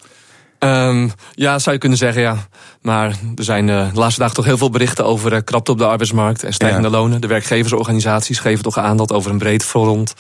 Um, 0.64 1.12
ja, 1.35 1.59
zou 1.59 1.75
je 1.75 1.80
kunnen 1.80 1.99
zeggen, 1.99 2.23
ja. 2.23 2.37
Maar 2.83 3.09
er 3.37 3.44
zijn 3.44 3.68
uh, 3.68 3.92
de 3.92 3.99
laatste 3.99 4.21
dagen 4.21 4.35
toch 4.35 4.44
heel 4.44 4.59
veel 4.59 4.71
berichten 4.71 5.04
over 5.04 5.33
uh, 5.33 5.38
krapte 5.44 5.71
op 5.71 5.78
de 5.78 5.87
arbeidsmarkt 5.87 6.44
en 6.44 6.52
stijgende 6.52 6.90
lonen. 6.90 7.21
De 7.21 7.26
werkgeversorganisaties 7.26 8.38
geven 8.38 8.62
toch 8.62 8.78
aan 8.78 8.97
dat 8.97 9.12
over 9.12 9.30
een 9.30 9.38
breed 9.38 9.64
front 9.64 10.14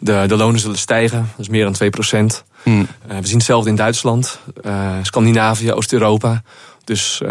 de, 0.00 0.24
de 0.26 0.36
lonen 0.36 0.60
zullen 0.60 0.78
stijgen. 0.78 1.18
Dat 1.18 1.46
is 1.46 1.48
meer 1.48 1.64
dan 1.64 1.72
2 1.72 1.90
procent. 1.90 2.44
Hmm. 2.62 2.80
Uh, 2.80 3.18
we 3.18 3.26
zien 3.26 3.36
hetzelfde 3.36 3.70
in 3.70 3.76
Duitsland, 3.76 4.38
Scandinavië, 5.02 5.72
Oost-Europa. 5.72 6.42
Dus 6.84 7.22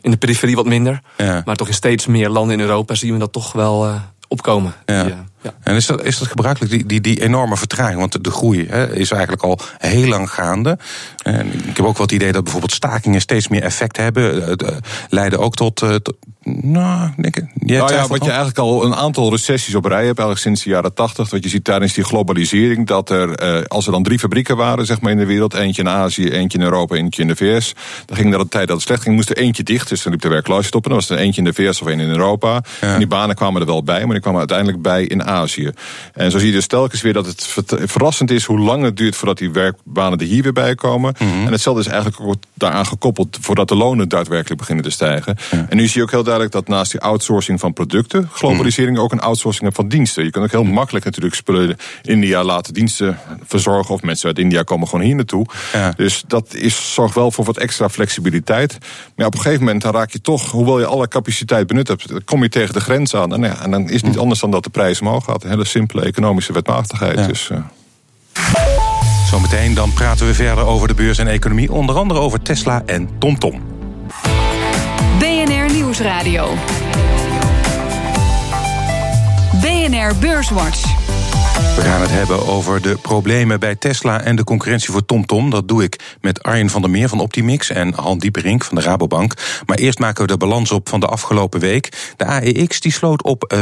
in 0.00 0.10
de 0.10 0.16
periferie 0.16 0.56
wat 0.56 0.66
minder. 0.66 1.00
Ja. 1.16 1.42
Maar 1.44 1.56
toch 1.56 1.68
in 1.68 1.74
steeds 1.74 2.06
meer 2.06 2.28
landen 2.28 2.58
in 2.58 2.66
Europa 2.66 2.94
zien 2.94 3.12
we 3.12 3.18
dat 3.18 3.32
toch 3.32 3.52
wel 3.52 4.00
opkomen. 4.30 4.74
Ja. 4.86 5.02
Die, 5.04 5.14
ja. 5.42 5.54
En 5.62 5.74
is 5.74 5.86
dat, 5.86 6.02
is 6.04 6.18
dat 6.18 6.28
gebruikelijk, 6.28 6.72
die, 6.72 6.86
die, 6.86 7.00
die 7.00 7.22
enorme 7.22 7.56
vertraging? 7.56 7.98
Want 7.98 8.24
de 8.24 8.30
groei 8.30 8.66
hè, 8.68 8.96
is 8.96 9.10
eigenlijk 9.10 9.42
al 9.42 9.58
heel 9.78 10.08
lang 10.08 10.30
gaande. 10.30 10.78
En 11.22 11.46
ik 11.46 11.76
heb 11.76 11.86
ook 11.86 11.96
wel 11.96 12.06
het 12.06 12.12
idee 12.12 12.32
dat 12.32 12.42
bijvoorbeeld 12.42 12.72
stakingen 12.72 13.20
steeds 13.20 13.48
meer 13.48 13.62
effect 13.62 13.96
hebben. 13.96 14.48
Uh, 14.62 14.68
leiden 15.08 15.38
ook 15.38 15.54
tot, 15.54 15.82
uh, 15.82 15.94
Nou, 16.42 17.10
denk 17.16 17.36
ik. 17.36 17.44
Nou 17.54 17.92
ja, 17.92 18.06
wat 18.06 18.24
je 18.24 18.28
eigenlijk 18.28 18.58
al 18.58 18.84
een 18.84 18.94
aantal 18.94 19.30
recessies 19.30 19.74
op 19.74 19.84
rij 19.84 20.04
hebt, 20.04 20.18
eigenlijk 20.18 20.38
sinds 20.38 20.62
de 20.62 20.70
jaren 20.70 20.94
tachtig. 20.94 21.30
Wat 21.30 21.42
je 21.42 21.48
ziet 21.48 21.64
tijdens 21.64 21.92
die 21.92 22.04
globalisering, 22.04 22.86
dat 22.86 23.10
er, 23.10 23.34
eh, 23.34 23.64
als 23.66 23.86
er 23.86 23.92
dan 23.92 24.02
drie 24.02 24.18
fabrieken 24.18 24.56
waren, 24.56 24.86
zeg 24.86 25.00
maar 25.00 25.12
in 25.12 25.18
de 25.18 25.26
wereld, 25.26 25.54
eentje 25.54 25.82
in 25.82 25.88
Azië, 25.88 26.30
eentje 26.30 26.58
in 26.58 26.64
Europa, 26.64 26.96
eentje 26.96 27.22
in 27.22 27.28
de 27.28 27.36
VS. 27.36 27.74
Dan 28.06 28.16
ging 28.16 28.30
dat 28.30 28.40
de 28.40 28.48
tijd 28.48 28.66
dat 28.66 28.76
het 28.76 28.86
slecht 28.86 29.02
ging, 29.02 29.14
moest 29.14 29.30
er 29.30 29.36
eentje 29.36 29.62
dicht. 29.62 29.88
Dus 29.88 30.02
dan 30.02 30.12
liep 30.12 30.20
de 30.20 30.28
werkloosheid 30.28 30.74
op. 30.74 30.82
En 30.82 30.90
dan 30.90 30.98
was 30.98 31.10
er 31.10 31.18
eentje 31.18 31.42
in 31.42 31.44
de 31.44 31.52
VS 31.52 31.82
of 31.82 31.88
één 31.88 32.00
in 32.00 32.08
Europa. 32.08 32.62
En 32.80 32.98
die 32.98 33.06
banen 33.06 33.36
kwamen 33.36 33.60
er 33.60 33.66
wel 33.66 33.82
bij, 33.82 34.00
maar 34.00 34.12
die 34.12 34.20
kwamen 34.20 34.38
uiteindelijk 34.38 34.82
bij 34.82 35.04
in 35.04 35.24
Azië. 35.24 35.70
En 36.14 36.30
zo 36.30 36.38
zie 36.38 36.46
je 36.46 36.52
dus 36.52 36.66
telkens 36.66 37.02
weer 37.02 37.12
dat 37.12 37.26
het 37.26 37.54
verrassend 37.84 38.30
is 38.30 38.44
hoe 38.44 38.58
lang 38.58 38.82
het 38.82 38.96
duurt 38.96 39.16
voordat 39.16 39.38
die 39.38 39.50
werkbanen 39.50 40.18
er 40.18 40.26
hier 40.26 40.42
weer 40.42 40.52
bij 40.52 40.74
komen. 40.74 41.14
En 41.18 41.52
hetzelfde 41.52 41.82
is 41.82 41.88
eigenlijk 41.88 42.20
ook 42.20 42.34
daaraan 42.54 42.86
gekoppeld 42.86 43.38
voordat 43.40 43.68
de 43.68 43.76
lonen 43.76 44.08
daadwerkelijk 44.08 44.60
beginnen 44.60 44.84
te 44.84 44.90
stijgen. 44.90 45.36
En 45.68 45.76
nu 45.76 45.86
zie 45.86 45.96
je 45.96 46.02
ook 46.02 46.10
heel 46.10 46.22
duidelijk 46.30 46.52
dat 46.52 46.76
naast 46.76 46.90
die 46.90 47.00
outsourcing 47.00 47.60
van 47.60 47.72
producten, 47.72 48.28
globalisering 48.32 48.98
ook 48.98 49.12
een 49.12 49.20
outsourcing 49.20 49.64
hebt 49.64 49.76
van 49.76 49.88
diensten. 49.88 50.24
Je 50.24 50.30
kunt 50.30 50.44
ook 50.44 50.50
heel 50.50 50.64
makkelijk 50.64 51.04
natuurlijk 51.04 51.34
spullen 51.34 51.68
in 51.68 51.76
India 52.02 52.44
laten 52.44 52.74
diensten 52.74 53.18
verzorgen. 53.46 53.94
Of 53.94 54.02
mensen 54.02 54.26
uit 54.26 54.38
India 54.38 54.62
komen 54.62 54.88
gewoon 54.88 55.04
hier 55.04 55.14
naartoe. 55.14 55.46
Ja. 55.72 55.92
Dus 55.96 56.24
dat 56.26 56.54
is, 56.54 56.94
zorgt 56.94 57.14
wel 57.14 57.30
voor 57.30 57.44
wat 57.44 57.56
extra 57.56 57.88
flexibiliteit. 57.88 58.78
Maar 59.16 59.26
op 59.26 59.34
een 59.34 59.40
gegeven 59.40 59.64
moment 59.64 59.82
dan 59.82 59.92
raak 59.92 60.10
je 60.10 60.20
toch, 60.20 60.50
hoewel 60.50 60.78
je 60.78 60.86
alle 60.86 61.08
capaciteit 61.08 61.66
benut 61.66 61.88
hebt, 61.88 62.24
kom 62.24 62.42
je 62.42 62.48
tegen 62.48 62.74
de 62.74 62.80
grens 62.80 63.14
aan. 63.14 63.32
En, 63.32 63.42
ja, 63.42 63.62
en 63.62 63.70
dan 63.70 63.88
is 63.88 63.94
het 63.94 64.04
niet 64.04 64.18
anders 64.18 64.40
dan 64.40 64.50
dat 64.50 64.64
de 64.64 64.70
prijs 64.70 65.00
omhoog 65.00 65.24
gaat. 65.24 65.44
Een 65.44 65.50
hele 65.50 65.64
simpele 65.64 66.02
economische 66.02 66.52
wetmatigheid. 66.52 67.18
Ja. 67.18 67.26
Dus, 67.26 67.50
eh, 67.50 67.58
Zometeen 69.30 69.74
dan 69.74 69.92
praten 69.92 70.26
we 70.26 70.34
verder 70.34 70.64
over 70.64 70.88
de 70.88 70.94
beurs 70.94 71.18
en 71.18 71.26
economie. 71.26 71.72
Onder 71.72 71.96
andere 71.96 72.20
over 72.20 72.42
Tesla 72.42 72.82
en 72.86 73.08
TomTom. 73.18 73.69
Nieuwsradio. 76.00 76.54
BNR 79.60 80.18
Beurswatch. 80.20 80.82
We 81.76 81.80
gaan 81.82 82.00
het 82.00 82.10
hebben 82.10 82.46
over 82.46 82.82
de 82.82 82.96
problemen 83.02 83.60
bij 83.60 83.74
Tesla 83.74 84.20
en 84.20 84.36
de 84.36 84.44
concurrentie 84.44 84.90
voor 84.92 85.04
TomTom. 85.04 85.50
Dat 85.50 85.68
doe 85.68 85.82
ik 85.82 86.16
met 86.20 86.42
Arjen 86.42 86.70
van 86.70 86.80
der 86.80 86.90
Meer 86.90 87.08
van 87.08 87.20
Optimix 87.20 87.70
en 87.70 87.94
Han 87.94 88.18
Dieperink 88.18 88.64
van 88.64 88.74
de 88.74 88.82
Rabobank. 88.82 89.34
Maar 89.66 89.78
eerst 89.78 89.98
maken 89.98 90.22
we 90.22 90.28
de 90.28 90.36
balans 90.36 90.70
op 90.72 90.88
van 90.88 91.00
de 91.00 91.06
afgelopen 91.06 91.60
week. 91.60 92.14
De 92.16 92.24
AEX 92.24 92.80
die 92.80 92.92
sloot 92.92 93.22
op 93.22 93.44
eh, 93.44 93.58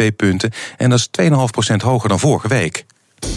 558,2 0.00 0.06
punten 0.16 0.50
en 0.76 0.90
dat 0.90 0.98
is 0.98 1.30
2,5% 1.70 1.76
hoger 1.76 2.08
dan 2.08 2.18
vorige 2.18 2.48
week. 2.48 2.84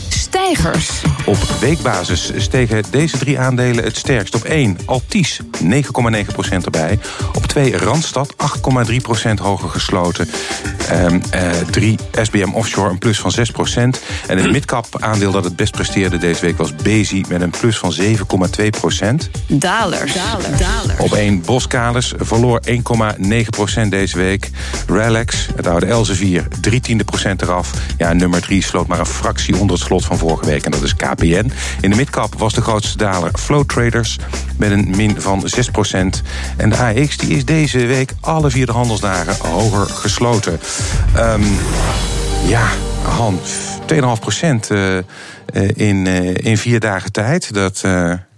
Stijgers. 0.09 1.01
Op 1.25 1.37
weekbasis 1.59 2.31
stegen 2.37 2.83
deze 2.89 3.17
drie 3.17 3.39
aandelen 3.39 3.83
het 3.83 3.97
sterkst. 3.97 4.35
Op 4.35 4.43
1 4.43 4.77
Altis 4.85 5.39
9,9% 5.63 6.63
erbij. 6.63 6.99
Op 7.33 7.45
2 7.45 7.77
Randstad 7.77 8.33
8,3% 8.37 9.39
hoger 9.39 9.69
gesloten. 9.69 10.29
Ehm, 10.89 11.19
eh, 11.31 11.49
3 11.71 11.97
SBM 12.21 12.51
Offshore 12.53 12.89
een 12.89 12.97
plus 12.97 13.19
van 13.19 13.31
6%. 13.31 14.01
En 14.27 14.37
het 14.37 14.51
midcap 14.51 14.85
aandeel 14.99 15.31
dat 15.31 15.43
het 15.43 15.55
best 15.55 15.71
presteerde 15.71 16.17
deze 16.17 16.41
week 16.41 16.57
was 16.57 16.75
Bezi 16.75 17.23
met 17.29 17.41
een 17.41 17.49
plus 17.49 17.77
van 17.77 17.91
7,2%. 17.91 19.29
Dalers. 19.47 20.13
Dalers. 20.13 20.99
Op 20.99 21.13
1 21.13 21.41
Boskalis 21.41 22.13
verloor 22.17 22.59
1,9% 22.65 23.89
deze 23.89 24.17
week. 24.17 24.49
Relax, 24.87 25.47
het 25.55 25.67
oude 25.67 25.85
Elsevier, 25.85 26.47
3 26.61 26.79
tiende 26.79 27.03
procent 27.03 27.41
eraf. 27.41 27.71
Ja, 27.97 28.13
nummer 28.13 28.41
3 28.41 28.63
sloot 28.63 28.87
maar 28.87 28.99
een 28.99 29.05
fractie 29.05 29.57
onder 29.57 29.72
het 29.73 29.81
slot 29.81 30.05
van 30.05 30.17
vorige 30.17 30.45
week. 30.45 30.65
En 30.65 30.71
dat 30.71 30.81
is 30.81 30.95
KPN. 30.95 31.51
In 31.81 31.89
de 31.89 31.95
midcap 31.95 32.33
was 32.37 32.53
de 32.53 32.61
grootste 32.61 32.97
daler 32.97 33.31
Flow 33.39 33.65
Traders 33.65 34.17
met 34.57 34.71
een 34.71 34.93
min 34.95 35.21
van 35.21 35.43
6%. 35.45 35.49
En 36.57 36.69
de 36.69 36.77
AX 36.77 37.17
die 37.17 37.35
is 37.35 37.45
deze 37.45 37.85
week 37.85 38.13
alle 38.19 38.49
vier 38.49 38.65
de 38.65 38.71
handelsdagen 38.71 39.49
hoger 39.49 39.85
gesloten. 39.89 40.59
Ehm, 41.15 41.41
ja, 42.47 42.67
Han, 43.03 43.39
2,5% 43.85 44.69
eh, 44.69 44.97
eh, 44.97 45.03
in, 45.73 46.07
eh, 46.07 46.35
in 46.35 46.57
vier 46.57 46.79
dagen 46.79 47.11
tijd. 47.11 47.53
Dat... 47.53 47.83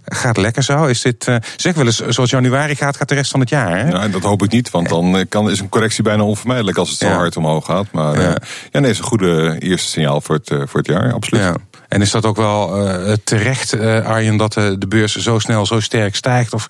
Gaat 0.08 0.36
lekker 0.36 0.62
zo? 0.62 0.84
Is 0.84 1.02
dit, 1.02 1.28
eh, 1.28 1.36
zeg 1.56 1.74
wel 1.74 1.84
eens, 1.86 2.06
zoals 2.06 2.30
januari 2.30 2.74
gaat, 2.74 2.96
gaat 2.96 3.08
de 3.08 3.14
rest 3.14 3.30
van 3.30 3.40
het 3.40 3.48
jaar. 3.48 3.78
Hè? 3.78 3.84
nou, 3.90 4.10
dat 4.10 4.22
hoop 4.22 4.42
ik 4.42 4.50
niet, 4.50 4.70
want 4.70 4.88
dan 4.88 5.16
eh, 5.16 5.24
kan, 5.28 5.50
is 5.50 5.60
een 5.60 5.68
correctie 5.68 6.02
bijna 6.02 6.22
onvermijdelijk 6.22 6.78
als 6.78 6.88
het 6.90 6.98
zo 6.98 7.06
Ja. 7.06 7.14
hard 7.14 7.36
omhoog 7.36 7.64
gaat. 7.64 7.86
Maar 7.92 8.14
eh, 8.14 8.22
Ja. 8.22 8.36
ja. 8.72 8.80
nee, 8.80 8.90
is 8.90 8.98
een 8.98 9.04
goede 9.04 9.56
eerste 9.58 9.88
signaal 9.88 10.20
voor 10.20 10.34
het, 10.34 10.48
voor 10.48 10.80
het 10.80 10.86
jaar, 10.86 11.12
absoluut. 11.12 11.42
Ja. 11.42 11.54
En 11.88 12.00
is 12.00 12.10
dat 12.10 12.24
ook 12.24 12.36
wel 12.36 12.86
terecht, 13.24 13.80
Arjen, 14.04 14.36
dat 14.36 14.56
eh, 14.56 14.70
de 14.78 14.86
beurs 14.86 15.16
zo 15.16 15.38
snel, 15.38 15.66
zo 15.66 15.80
sterk 15.80 16.16
stijgt? 16.16 16.52
Of 16.52 16.66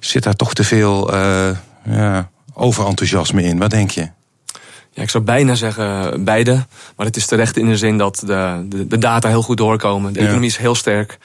zit 0.00 0.22
daar 0.22 0.34
toch 0.34 0.54
te 0.54 0.64
veel 0.64 1.14
ja, 1.84 2.30
overenthousiasme 2.54 3.42
in? 3.42 3.58
Wat 3.58 3.70
denk 3.70 3.90
je? 3.90 4.08
Ja, 4.94 5.02
ik 5.02 5.10
zou 5.10 5.24
bijna 5.24 5.54
zeggen 5.54 6.24
beide. 6.24 6.66
Maar 6.96 7.06
het 7.06 7.16
is 7.16 7.26
terecht 7.26 7.56
in 7.56 7.66
de 7.66 7.76
zin 7.76 7.98
dat 7.98 8.22
de, 8.26 8.64
de, 8.68 8.86
de 8.86 8.98
data 8.98 9.28
heel 9.28 9.42
goed 9.42 9.56
doorkomen. 9.56 10.12
De 10.12 10.18
Ja. 10.18 10.24
economie 10.24 10.48
is 10.48 10.56
heel 10.56 10.74
sterk. 10.74 11.18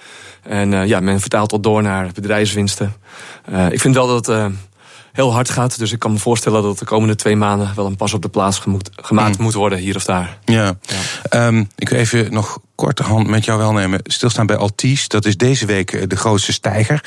En 0.44 0.74
eh, 0.74 0.86
ja, 0.86 1.00
men 1.00 1.20
vertaalt 1.20 1.50
dat 1.50 1.64
door 1.64 1.82
naar 1.82 2.10
bedrijfswinsten. 2.14 2.94
Eh, 3.46 3.72
ik 3.72 3.82
vind 3.82 3.96
wel 3.96 4.08
dat 4.08 4.26
het 4.26 4.36
eh, 4.36 4.46
heel 5.12 5.34
hard 5.34 5.50
gaat. 5.50 5.78
Dus 5.80 5.92
ik 5.92 6.00
kan 6.00 6.12
me 6.12 6.18
voorstellen 6.18 6.64
dat 6.64 6.80
de 6.80 6.86
komende 6.86 7.16
twee 7.16 7.36
maanden 7.36 7.72
wel 7.76 7.86
een 7.86 7.96
pas 7.96 8.14
op 8.14 8.22
de 8.22 8.30
plaats 8.30 8.62
gemaakt 8.96 9.38
moet 9.38 9.54
worden 9.54 9.80
hier 9.80 9.96
of 9.96 10.04
daar. 10.04 10.38
Ja. 10.46 10.78
Ehm, 11.30 11.64
ik 11.76 11.90
wil 11.90 12.00
even 12.00 12.34
nog 12.34 12.60
korte 12.78 13.04
hand 13.04 13.28
met 13.28 13.46
jou 13.46 13.58
wel 13.58 13.72
nemen. 13.72 14.00
Stilstaan 14.04 14.46
bij 14.46 14.56
Altis. 14.56 15.08
Dat 15.08 15.26
is 15.26 15.38
deze 15.38 15.66
week 15.66 15.92
eh, 15.92 16.04
de 16.08 16.16
grootste 16.16 16.54
stijger. 16.54 17.04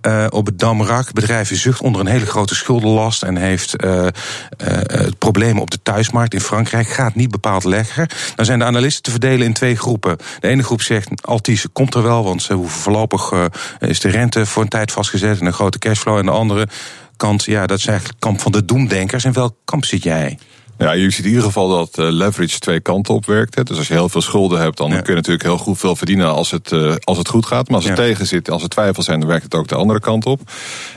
Eh, 0.00 0.26
op 0.30 0.46
het 0.46 0.58
Damrak. 0.58 1.04
Het 1.04 1.14
bedrijf 1.14 1.56
zucht 1.56 1.80
onder 1.80 2.00
een 2.00 2.06
hele 2.06 2.26
grote 2.26 2.54
schuldenlast. 2.54 3.22
En 3.22 3.36
heeft 3.36 3.76
eh 3.76 4.06
eh, 4.06 4.12
het 4.86 5.18
problemen 5.18 5.62
op 5.62 5.70
de 5.70 5.82
thuismarkt 5.82 6.34
in 6.34 6.40
Frankrijk. 6.40 6.88
Gaat 6.88 7.14
niet 7.14 7.30
bepaald 7.30 7.64
lekker. 7.64 8.10
Dan 8.34 8.44
zijn 8.44 8.58
de 8.58 8.64
analisten 8.64 9.02
te 9.02 9.10
verdelen 9.10 9.46
in 9.46 9.52
twee 9.52 9.76
groepen. 9.76 10.16
De 10.40 10.48
ene 10.48 10.62
groep 10.62 10.82
zegt 10.82 11.26
Altis 11.26 11.66
komt 11.72 11.94
er 11.94 12.02
wel. 12.02 12.24
Want 12.24 12.42
ze 12.42 12.52
hoeven 12.52 12.80
voorlopig 12.80 13.32
is 13.78 14.00
de 14.00 14.08
rente 14.08 14.46
voor 14.46 14.62
een 14.62 14.68
tijd 14.68 14.92
vastgezet. 14.92 15.40
En 15.40 15.46
een 15.46 15.52
grote 15.52 15.78
cashflow. 15.78 16.16
En 16.16 16.24
de 16.24 16.30
andere 16.30 16.68
kant, 17.16 17.44
ja, 17.44 17.66
dat 17.66 17.78
is 17.78 17.86
eigenlijk 17.86 18.20
kamp 18.20 18.40
van 18.40 18.52
de 18.52 18.64
doemdenkers. 18.64 19.24
In 19.24 19.32
welk 19.32 19.54
kamp 19.64 19.84
zit 19.84 20.02
jij? 20.02 20.38
Ja, 20.78 20.92
je 20.92 21.10
ziet 21.10 21.24
in 21.24 21.28
ieder 21.30 21.44
geval 21.44 21.68
dat 21.68 21.98
eh, 21.98 22.10
leverage 22.10 22.58
twee 22.58 22.80
kanten 22.80 23.14
op 23.14 23.26
werkt. 23.26 23.54
Hè. 23.54 23.62
Dus 23.62 23.76
als 23.78 23.88
je 23.88 23.94
heel 23.94 24.08
veel 24.08 24.20
schulden 24.20 24.60
hebt, 24.60 24.76
dan 24.76 24.90
Ja. 24.90 24.96
kun 25.00 25.08
je 25.08 25.14
natuurlijk 25.14 25.44
heel 25.44 25.58
goed 25.58 25.78
veel 25.78 25.96
verdienen 25.96 26.32
als 26.34 26.50
het, 26.50 26.72
eh, 26.72 26.94
als 27.04 27.18
het 27.18 27.28
goed 27.28 27.46
gaat. 27.46 27.66
Maar 27.68 27.76
als 27.76 27.88
het 27.88 27.96
Ja. 27.98 28.02
tegen 28.04 28.26
zit, 28.26 28.50
als 28.50 28.62
er 28.62 28.68
twijfels 28.68 29.04
zijn, 29.06 29.18
dan 29.20 29.28
werkt 29.28 29.44
het 29.44 29.54
ook 29.54 29.68
de 29.68 29.74
andere 29.74 30.00
kant 30.00 30.26
op. 30.26 30.40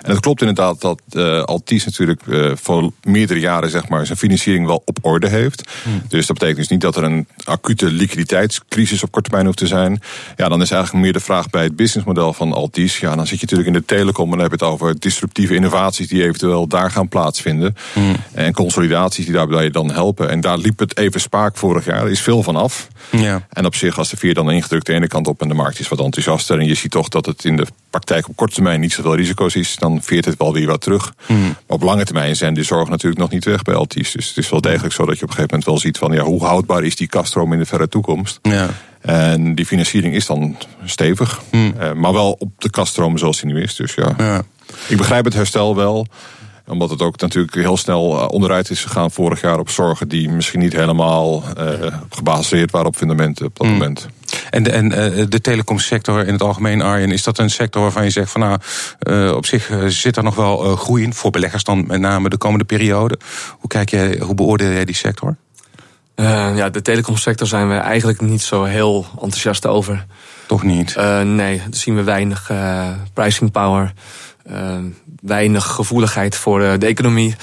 En 0.01 0.11
het 0.11 0.19
klopt 0.19 0.39
inderdaad 0.41 0.81
dat 0.81 1.01
eh 1.11 1.43
Altis 1.43 1.85
natuurlijk 1.85 2.21
voor 2.61 2.91
meerdere 3.03 3.39
jaren 3.39 3.69
zeg 3.69 3.87
maar, 3.89 4.05
zijn 4.05 4.17
financiering 4.17 4.65
wel 4.65 4.81
op 4.85 4.97
orde 5.01 5.27
heeft. 5.27 5.63
Dus 6.07 6.25
dat 6.25 6.33
betekent 6.37 6.57
dus 6.59 6.67
niet 6.67 6.81
dat 6.81 6.95
er 6.95 7.03
een 7.03 7.27
acute 7.43 7.85
liquiditeitscrisis 7.91 9.03
op 9.03 9.11
korte 9.11 9.27
termijn 9.29 9.45
hoeft 9.45 9.57
te 9.57 9.67
zijn. 9.67 10.01
Ja, 10.37 10.49
dan 10.49 10.61
is 10.61 10.71
eigenlijk 10.71 11.03
meer 11.03 11.13
de 11.13 11.19
vraag 11.19 11.49
bij 11.49 11.63
het 11.63 11.75
businessmodel 11.75 12.33
van 12.33 12.53
Altis. 12.53 12.97
Ja, 12.99 13.15
dan 13.15 13.27
zit 13.27 13.39
je 13.39 13.45
natuurlijk 13.45 13.67
in 13.75 13.81
de 13.81 13.85
telecom 13.85 14.25
en 14.25 14.31
dan 14.31 14.39
heb 14.49 14.59
je 14.59 14.65
het 14.65 14.73
over 14.73 14.99
disruptieve 14.99 15.55
innovaties 15.55 16.07
die 16.07 16.23
eventueel 16.23 16.67
daar 16.67 16.91
gaan 16.91 17.07
plaatsvinden. 17.07 17.75
En 18.33 18.53
consolidaties 18.53 19.25
die 19.25 19.33
daarbij 19.33 19.69
dan 19.71 19.91
helpen. 19.91 20.29
En 20.29 20.41
daar 20.41 20.57
liep 20.57 20.79
het 20.79 20.97
even 20.97 21.21
spaak 21.21 21.57
vorig 21.57 21.85
jaar. 21.85 22.01
Er 22.03 22.09
is 22.11 22.21
veel 22.21 22.43
van 22.43 22.55
af. 22.55 22.87
Ja. 23.11 23.47
En 23.49 23.65
op 23.65 23.75
zich, 23.75 23.97
als 23.97 24.09
de 24.09 24.17
vier 24.17 24.33
dan 24.33 24.51
ingedrukt 24.51 24.85
de 24.85 24.93
ene 24.93 25.07
kant 25.07 25.27
op 25.27 25.41
en 25.41 25.47
de 25.47 25.53
markt 25.53 25.79
is 25.79 25.87
wat 25.87 25.99
enthousiaster. 25.99 26.59
En 26.59 26.65
je 26.65 26.73
ziet 26.75 26.91
toch 26.91 27.07
dat 27.07 27.25
het 27.25 27.45
in 27.45 27.55
de 27.57 27.65
praktijk 27.89 28.27
op 28.29 28.35
korte 28.35 28.53
termijn 28.53 28.79
niet 28.79 28.93
zoveel 28.93 29.15
risico's 29.15 29.55
is. 29.55 29.75
Dan 29.75 29.99
veert 30.01 30.25
het 30.25 30.37
wel 30.37 30.53
weer 30.53 30.67
wat 30.67 30.81
terug. 30.81 31.13
Maar 31.27 31.55
op 31.67 31.81
lange 31.83 32.03
termijn 32.05 32.35
zijn 32.35 32.53
de 32.53 32.63
zorgen 32.63 32.89
natuurlijk 32.91 33.21
nog 33.21 33.29
niet 33.31 33.45
weg 33.45 33.61
bij 33.61 33.75
Altis. 33.75 34.11
Dus 34.11 34.27
het 34.27 34.37
is 34.37 34.49
wel 34.49 34.61
degelijk 34.61 34.93
zo 34.93 35.05
dat 35.05 35.17
je 35.17 35.23
op 35.23 35.29
een 35.29 35.35
gegeven 35.35 35.49
moment 35.57 35.65
wel 35.65 35.77
ziet 35.77 35.97
van 35.97 36.11
ja, 36.11 36.21
hoe 36.23 36.45
houdbaar 36.45 36.83
is 36.83 36.95
die 36.95 37.07
kaststroom 37.07 37.53
in 37.53 37.59
de 37.59 37.65
verre 37.65 37.87
toekomst. 37.87 38.39
Ja. 38.41 38.69
En 39.01 39.55
die 39.55 39.65
financiering 39.65 40.15
is 40.15 40.25
dan 40.25 40.57
stevig. 40.85 41.41
Eh, 41.51 41.91
maar 41.93 42.13
wel 42.13 42.31
op 42.39 42.49
de 42.57 42.69
kaststroom 42.69 43.17
zoals 43.17 43.41
die 43.41 43.53
nu 43.53 43.61
is. 43.61 43.75
Dus 43.75 43.93
ja, 43.93 44.13
Ja. 44.17 44.41
ik 44.87 44.97
begrijp 44.97 45.25
het 45.25 45.33
herstel 45.33 45.75
wel 45.75 46.07
omdat 46.71 46.89
het 46.89 47.01
ook 47.01 47.19
natuurlijk 47.19 47.55
heel 47.55 47.77
snel 47.77 48.19
eh, 48.19 48.27
onderuit 48.27 48.69
is 48.69 48.83
gegaan 48.83 49.11
vorig 49.11 49.41
jaar 49.41 49.59
op 49.59 49.69
zorgen 49.69 50.07
die 50.07 50.29
misschien 50.29 50.59
niet 50.59 50.73
helemaal 50.73 51.43
eh, 51.57 51.65
gebaseerd 52.09 52.71
waren 52.71 52.87
op 52.87 52.95
fundamenten 52.95 53.45
op 53.45 53.57
dat 53.57 53.67
moment. 53.67 54.07
En, 54.49 54.63
de, 54.63 54.71
en 54.71 54.91
eh, 54.91 55.25
de 55.29 55.41
telecomsector 55.41 56.27
in 56.27 56.33
het 56.33 56.41
algemeen, 56.41 56.81
Arjen, 56.81 57.11
is 57.11 57.23
dat 57.23 57.37
een 57.37 57.49
sector 57.49 57.81
waarvan 57.81 58.03
je 58.03 58.09
zegt 58.09 58.31
van 58.31 58.41
nou, 58.41 58.59
eh, 58.99 59.35
op 59.35 59.45
zich 59.45 59.71
zit 59.87 60.17
er 60.17 60.23
nog 60.23 60.35
wel 60.35 60.63
eh, 60.63 60.77
groei 60.77 61.03
in, 61.03 61.13
voor 61.13 61.31
beleggers 61.31 61.63
dan 61.63 61.87
met 61.87 61.99
name 61.99 62.29
de 62.29 62.37
komende 62.37 62.65
periode. 62.65 63.19
Hoe 63.59 63.69
kijk 63.69 63.89
jij, 63.89 64.17
hoe 64.19 64.35
beoordeel 64.35 64.71
jij 64.71 64.85
die 64.85 64.95
sector? 64.95 65.35
Eh, 66.15 66.57
ja, 66.57 66.69
de 66.69 66.81
telecomsector 66.81 67.47
zijn 67.47 67.69
we 67.69 67.75
eigenlijk 67.75 68.21
niet 68.21 68.41
zo 68.41 68.63
heel 68.63 69.05
enthousiast 69.11 69.65
over. 69.65 70.05
Toch 70.47 70.63
niet? 70.63 70.95
Eh, 70.95 71.21
nee, 71.21 71.57
daar 71.57 71.67
zien 71.69 71.95
we 71.95 72.03
weinig 72.03 72.51
pricing 73.13 73.51
power. 73.51 73.93
Eh, 74.43 74.77
weinig 75.21 75.65
gevoeligheid 75.65 76.35
voor 76.35 76.61
eh, 76.61 76.79
de 76.79 76.85
economie. 76.85 77.35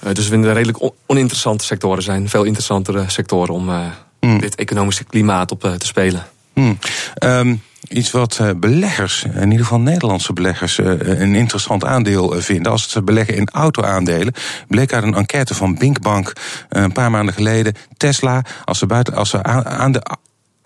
Eh, 0.00 0.12
dus 0.12 0.24
we 0.24 0.30
vinden 0.30 0.48
het 0.48 0.56
redelijk 0.56 0.82
on- 0.82 0.92
oninteressante 1.06 1.64
sectoren 1.64 2.02
zijn. 2.02 2.28
Veel 2.28 2.44
interessantere 2.44 3.04
sectoren 3.06 3.54
om 3.54 3.70
eh, 3.70 4.38
dit 4.38 4.54
economische 4.54 5.04
klimaat 5.04 5.50
op 5.50 5.60
te 5.60 5.86
spelen. 5.86 6.26
Hmm. 6.52 6.78
Um, 7.24 7.62
iets 7.88 8.10
wat 8.10 8.40
beleggers, 8.56 9.24
in 9.24 9.50
ieder 9.50 9.66
geval 9.66 9.80
Nederlandse 9.80 10.32
beleggers, 10.32 10.78
een 10.78 11.34
interessant 11.34 11.84
aandeel 11.84 12.40
vinden. 12.40 12.72
Als 12.72 12.90
ze 12.90 13.02
beleggen 13.02 13.34
in 13.34 13.48
auto-aandelen, 13.52 14.34
bleek 14.68 14.92
uit 14.92 15.02
een 15.02 15.14
enquête 15.14 15.54
van 15.54 15.74
Binkbank 15.74 16.32
een 16.68 16.92
paar 16.92 17.10
maanden 17.10 17.34
geleden. 17.34 17.74
Tesla, 17.96 18.42
als 18.64 18.78
ze, 18.78 18.86
buiten, 18.86 19.14
als 19.14 19.30
ze 19.30 19.42
aan 19.64 19.92
de 19.92 20.02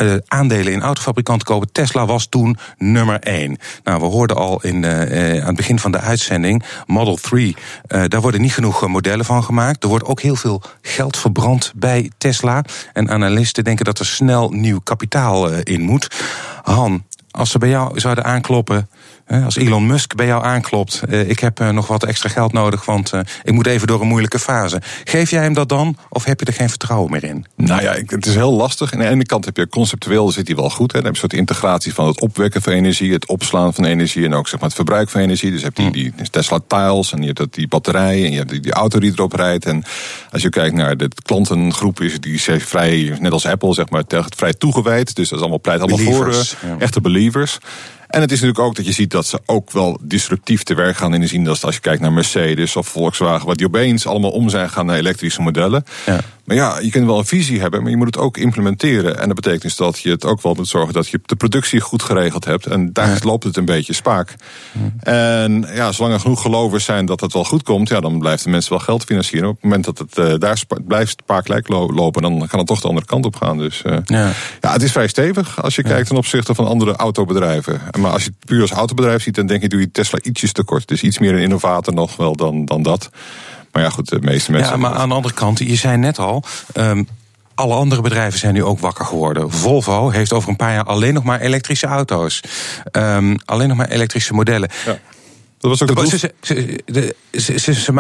uh, 0.03 0.15
aandelen 0.27 0.73
in 0.73 0.83
autofabrikanten 0.83 1.47
kopen. 1.47 1.73
Tesla 1.73 2.07
was 2.07 2.27
toen 2.27 2.57
nummer 2.79 3.21
1. 3.21 3.57
Nou, 3.85 4.01
we 4.01 4.07
hoorden 4.07 4.37
al 4.37 4.63
in, 4.63 4.83
uh, 4.83 5.41
aan 5.41 5.47
het 5.47 5.57
begin 5.57 5.79
van 5.79 5.93
de 5.93 5.99
uitzending, 5.99 6.63
Model 6.87 7.17
3, 7.17 7.57
uh, 7.89 8.05
daar 8.09 8.21
worden 8.21 8.41
niet 8.41 8.53
genoeg 8.53 8.89
modellen 8.89 9.25
van 9.25 9.45
gemaakt. 9.45 9.83
Er 9.83 9.89
wordt 9.89 10.05
ook 10.05 10.21
heel 10.21 10.37
veel 10.37 10.63
geld 10.83 11.17
verbrand 11.17 11.73
bij 11.77 12.11
Tesla. 12.19 12.65
En 12.93 13.11
analisten 13.11 13.65
denken 13.65 13.85
dat 13.85 13.99
er 13.99 14.07
snel 14.07 14.51
nieuw 14.51 14.81
kapitaal 14.81 15.53
in 15.53 15.81
moet. 15.81 16.09
Han, 16.63 17.05
als 17.31 17.51
ze 17.51 17.59
bij 17.59 17.69
jou 17.69 18.01
zouden 18.01 18.25
aankloppen. 18.25 18.89
Als 19.45 19.57
Elon 19.57 19.87
Musk 19.87 20.15
bij 20.15 20.27
jou 20.27 20.45
aanklopt, 20.45 21.03
ik 21.09 21.39
heb 21.39 21.59
nog 21.59 21.87
wat 21.87 22.05
extra 22.05 22.29
geld 22.29 22.53
nodig, 22.53 22.85
want 22.85 23.13
ik 23.43 23.53
moet 23.53 23.67
even 23.67 23.87
door 23.87 24.01
een 24.01 24.07
moeilijke 24.07 24.39
fase. 24.39 24.83
Geef 25.05 25.31
jij 25.31 25.43
hem 25.43 25.53
dat 25.53 25.69
dan, 25.69 25.97
of 26.09 26.25
heb 26.25 26.41
je 26.41 26.47
er 26.47 26.53
geen 26.53 26.69
vertrouwen 26.69 27.11
meer 27.11 27.25
in? 27.25 27.47
Nou 27.57 27.83
ja, 27.83 27.93
het 28.07 28.27
is 28.27 28.35
heel 28.35 28.53
lastig. 28.53 28.93
Aan 28.93 28.99
de 28.99 29.09
ene 29.09 29.25
kant 29.25 29.45
heb 29.45 29.57
je 29.57 29.69
conceptueel, 29.69 30.31
zit 30.31 30.47
hij 30.47 30.57
wel 30.57 30.71
goed. 30.71 30.93
Hè. 30.93 30.99
Dan 30.99 31.07
heb 31.07 31.17
je 31.17 31.23
een 31.23 31.29
soort 31.29 31.41
integratie 31.41 31.95
van 31.95 32.07
het 32.07 32.21
opwekken 32.21 32.63
van 32.63 32.73
energie, 32.73 33.13
het 33.13 33.27
opslaan 33.27 33.75
van 33.75 33.85
energie 33.85 34.25
en 34.25 34.35
ook 34.35 34.49
zeg 34.49 34.61
maar, 34.61 34.69
het 34.69 34.77
verbruik 34.77 35.09
van 35.09 35.21
energie. 35.21 35.51
Dus 35.51 35.61
je 35.61 35.65
hebt 35.65 35.77
die, 35.77 35.91
die 35.91 36.31
Tesla 36.31 36.59
Tiles 36.67 37.13
en 37.13 37.23
je 37.23 37.31
hebt 37.35 37.55
die 37.55 37.69
batterijen 37.69 38.25
en 38.25 38.31
je 38.31 38.39
hebt 38.39 38.51
die, 38.51 38.61
die 38.61 38.73
auto 38.73 38.99
die 38.99 39.13
erop 39.13 39.33
rijdt. 39.33 39.67
En 39.67 39.85
als 40.31 40.43
je 40.43 40.49
kijkt 40.49 40.75
naar 40.75 40.97
de 40.97 41.09
klantengroep, 41.23 42.01
is 42.01 42.21
die 42.21 42.41
vrij, 42.41 43.17
net 43.21 43.33
als 43.33 43.47
Apple, 43.47 43.75
zeg 43.75 43.91
maar, 43.91 44.05
vrij 44.37 44.53
toegewijd. 44.53 45.15
Dus 45.15 45.29
dat 45.29 45.39
is 45.39 45.41
allemaal 45.41 45.61
pleit 45.61 45.81
allemaal 45.81 46.13
voor 46.13 46.35
echte 46.79 47.01
believers. 47.01 47.59
En 48.09 48.21
het 48.21 48.33
is 48.33 48.41
natuurlijk 48.41 48.67
ook 48.69 48.77
dat 48.77 48.87
je 48.87 48.93
ziet 48.93 49.11
dat 49.11 49.27
ze 49.27 49.41
ook 49.47 49.73
wel 49.73 49.99
disruptief 50.03 50.63
te 50.63 50.75
werk 50.75 50.97
gaan 50.97 51.15
in 51.15 51.21
de 51.21 51.27
zin 51.27 51.45
dat 51.45 51.65
als 51.65 51.75
je 51.75 51.81
kijkt 51.81 52.01
naar 52.01 52.13
Mercedes 52.13 52.77
of 52.77 52.89
Volkswagen, 52.89 53.47
wat 53.47 53.59
die 53.59 53.67
opeens 53.67 54.07
allemaal 54.07 54.31
om 54.31 54.49
zijn 54.49 54.71
gaan 54.71 54.87
naar 54.87 54.97
elektrische 54.97 55.43
modellen. 55.43 55.85
Ja. 56.07 56.21
Maar 56.49 56.57
ja, 56.57 56.79
je 56.79 56.91
kunt 56.91 57.07
wel 57.07 57.19
een 57.19 57.25
visie 57.25 57.61
hebben, 57.61 57.83
maar 57.83 57.91
je 57.91 57.97
moet 57.97 58.07
het 58.07 58.17
ook 58.19 58.37
implementeren. 58.37 59.19
En 59.19 59.27
dat 59.27 59.35
betekent 59.35 59.63
dus 59.63 59.77
dat 59.77 59.99
je 59.99 60.11
het 60.11 60.25
ook 60.25 60.43
wel 60.43 60.55
moet 60.55 60.69
zorgen 60.69 60.95
dat 60.95 61.09
je 61.09 61.21
de 61.25 61.37
productie 61.37 61.81
goed 61.81 62.03
geregeld 62.03 62.45
hebt. 62.45 62.67
En 62.67 62.93
daar 62.93 63.09
ja. 63.09 63.19
loopt 63.23 63.45
het 63.45 63.57
een 63.57 63.65
beetje 63.65 63.93
spaak. 63.93 64.35
En 65.01 65.67
ja, 65.75 65.93
zolang 65.93 66.15
er 66.15 66.21
genoeg 66.21 66.43
gelovers 66.43 66.85
zijn 66.85 67.07
dat 67.07 67.21
het 67.21 67.33
wel 67.33 67.45
goed 67.45 67.63
komt, 67.63 67.89
ja, 67.89 68.01
dan 68.01 68.19
blijft 68.19 68.45
de 68.45 68.51
mensen 68.51 68.71
wel 68.71 68.81
geld 68.81 69.05
financieren. 69.05 69.49
Op 69.49 69.55
het 69.55 69.65
moment 69.65 69.85
dat 69.85 69.99
het 69.99 70.19
uh, 70.19 70.35
daar 70.39 70.63
blijft 70.87 71.23
spaak 71.23 71.69
lopen, 71.69 72.23
dan 72.23 72.47
kan 72.47 72.59
het 72.59 72.69
toch 72.69 72.81
de 72.81 72.89
andere 72.89 73.07
kant 73.07 73.25
op 73.25 73.37
gaan. 73.37 73.59
Dus 73.59 73.83
uh, 73.87 73.97
ja. 74.05 74.33
ja. 74.61 74.73
het 74.73 74.83
is 74.83 74.93
vrij 74.93 75.09
stevig 75.09 75.63
als 75.63 75.75
je 75.75 75.83
kijkt 75.83 76.09
ten 76.09 76.17
opzichte 76.17 76.55
van 76.55 76.67
andere 76.67 76.97
autobedrijven. 76.97 77.81
Maar 77.99 78.11
als 78.11 78.25
je 78.25 78.31
het 78.39 78.49
puur 78.49 78.61
als 78.61 78.71
autobedrijf 78.71 79.23
ziet, 79.23 79.35
dan 79.35 79.47
denk 79.47 79.63
je 79.63 79.69
doe 79.69 79.81
je 79.81 79.91
Tesla 79.91 80.19
ietsjes 80.23 80.53
tekort. 80.53 80.89
Dus 80.89 81.03
iets 81.03 81.19
meer 81.19 81.35
een 81.35 81.43
innovator 81.43 81.95
nog 81.95 82.17
wel 82.17 82.37
dan, 82.37 82.65
dan 82.65 82.83
dat. 82.83 83.11
Maar 83.73 83.83
ja, 83.83 83.91
goed, 83.91 84.09
de 84.09 84.21
meeste 84.21 84.51
mensen. 84.51 84.73
Ja, 84.73 84.77
maar 84.77 84.93
aan 84.93 85.09
de 85.09 85.15
andere 85.15 85.35
kant, 85.35 85.59
je 85.59 85.77
zei 85.77 85.97
net 85.97 86.19
al. 86.19 86.45
Um, 86.75 87.09
alle 87.55 87.75
andere 87.75 88.01
bedrijven 88.01 88.39
zijn 88.39 88.55
nu 88.55 88.65
ook 88.65 88.79
wakker 88.79 89.05
geworden. 89.05 89.51
Volvo 89.51 90.11
heeft 90.11 90.33
over 90.33 90.49
een 90.49 90.57
paar 90.57 90.73
jaar 90.73 90.85
alleen 90.85 91.15
nog 91.15 91.25
maar 91.25 91.41
elektrische 91.41 91.87
auto's. 91.87 92.41
Um, 92.93 93.37
alleen 93.45 93.69
nog 93.69 93.77
maar 93.77 93.89
elektrische 93.89 94.35
modellen. 94.35 94.71
Ja. 94.87 94.99
Dat 95.59 95.71
was 95.71 95.83
ook 95.83 96.11
de, 96.11 96.19
ze, 96.19 96.33
ze, 96.41 96.83
de, 96.85 97.15
ze, 97.31 97.59
ze, 97.59 97.93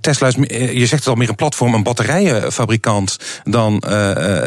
Tesla 0.00 0.26
is, 0.26 0.34
je 0.72 0.86
zegt 0.86 1.04
het 1.04 1.06
al 1.06 1.14
meer 1.14 1.28
een 1.28 1.34
platform, 1.34 1.74
een 1.74 1.82
batterijenfabrikant 1.82 3.16
dan, 3.44 3.82
uh, 3.86 3.90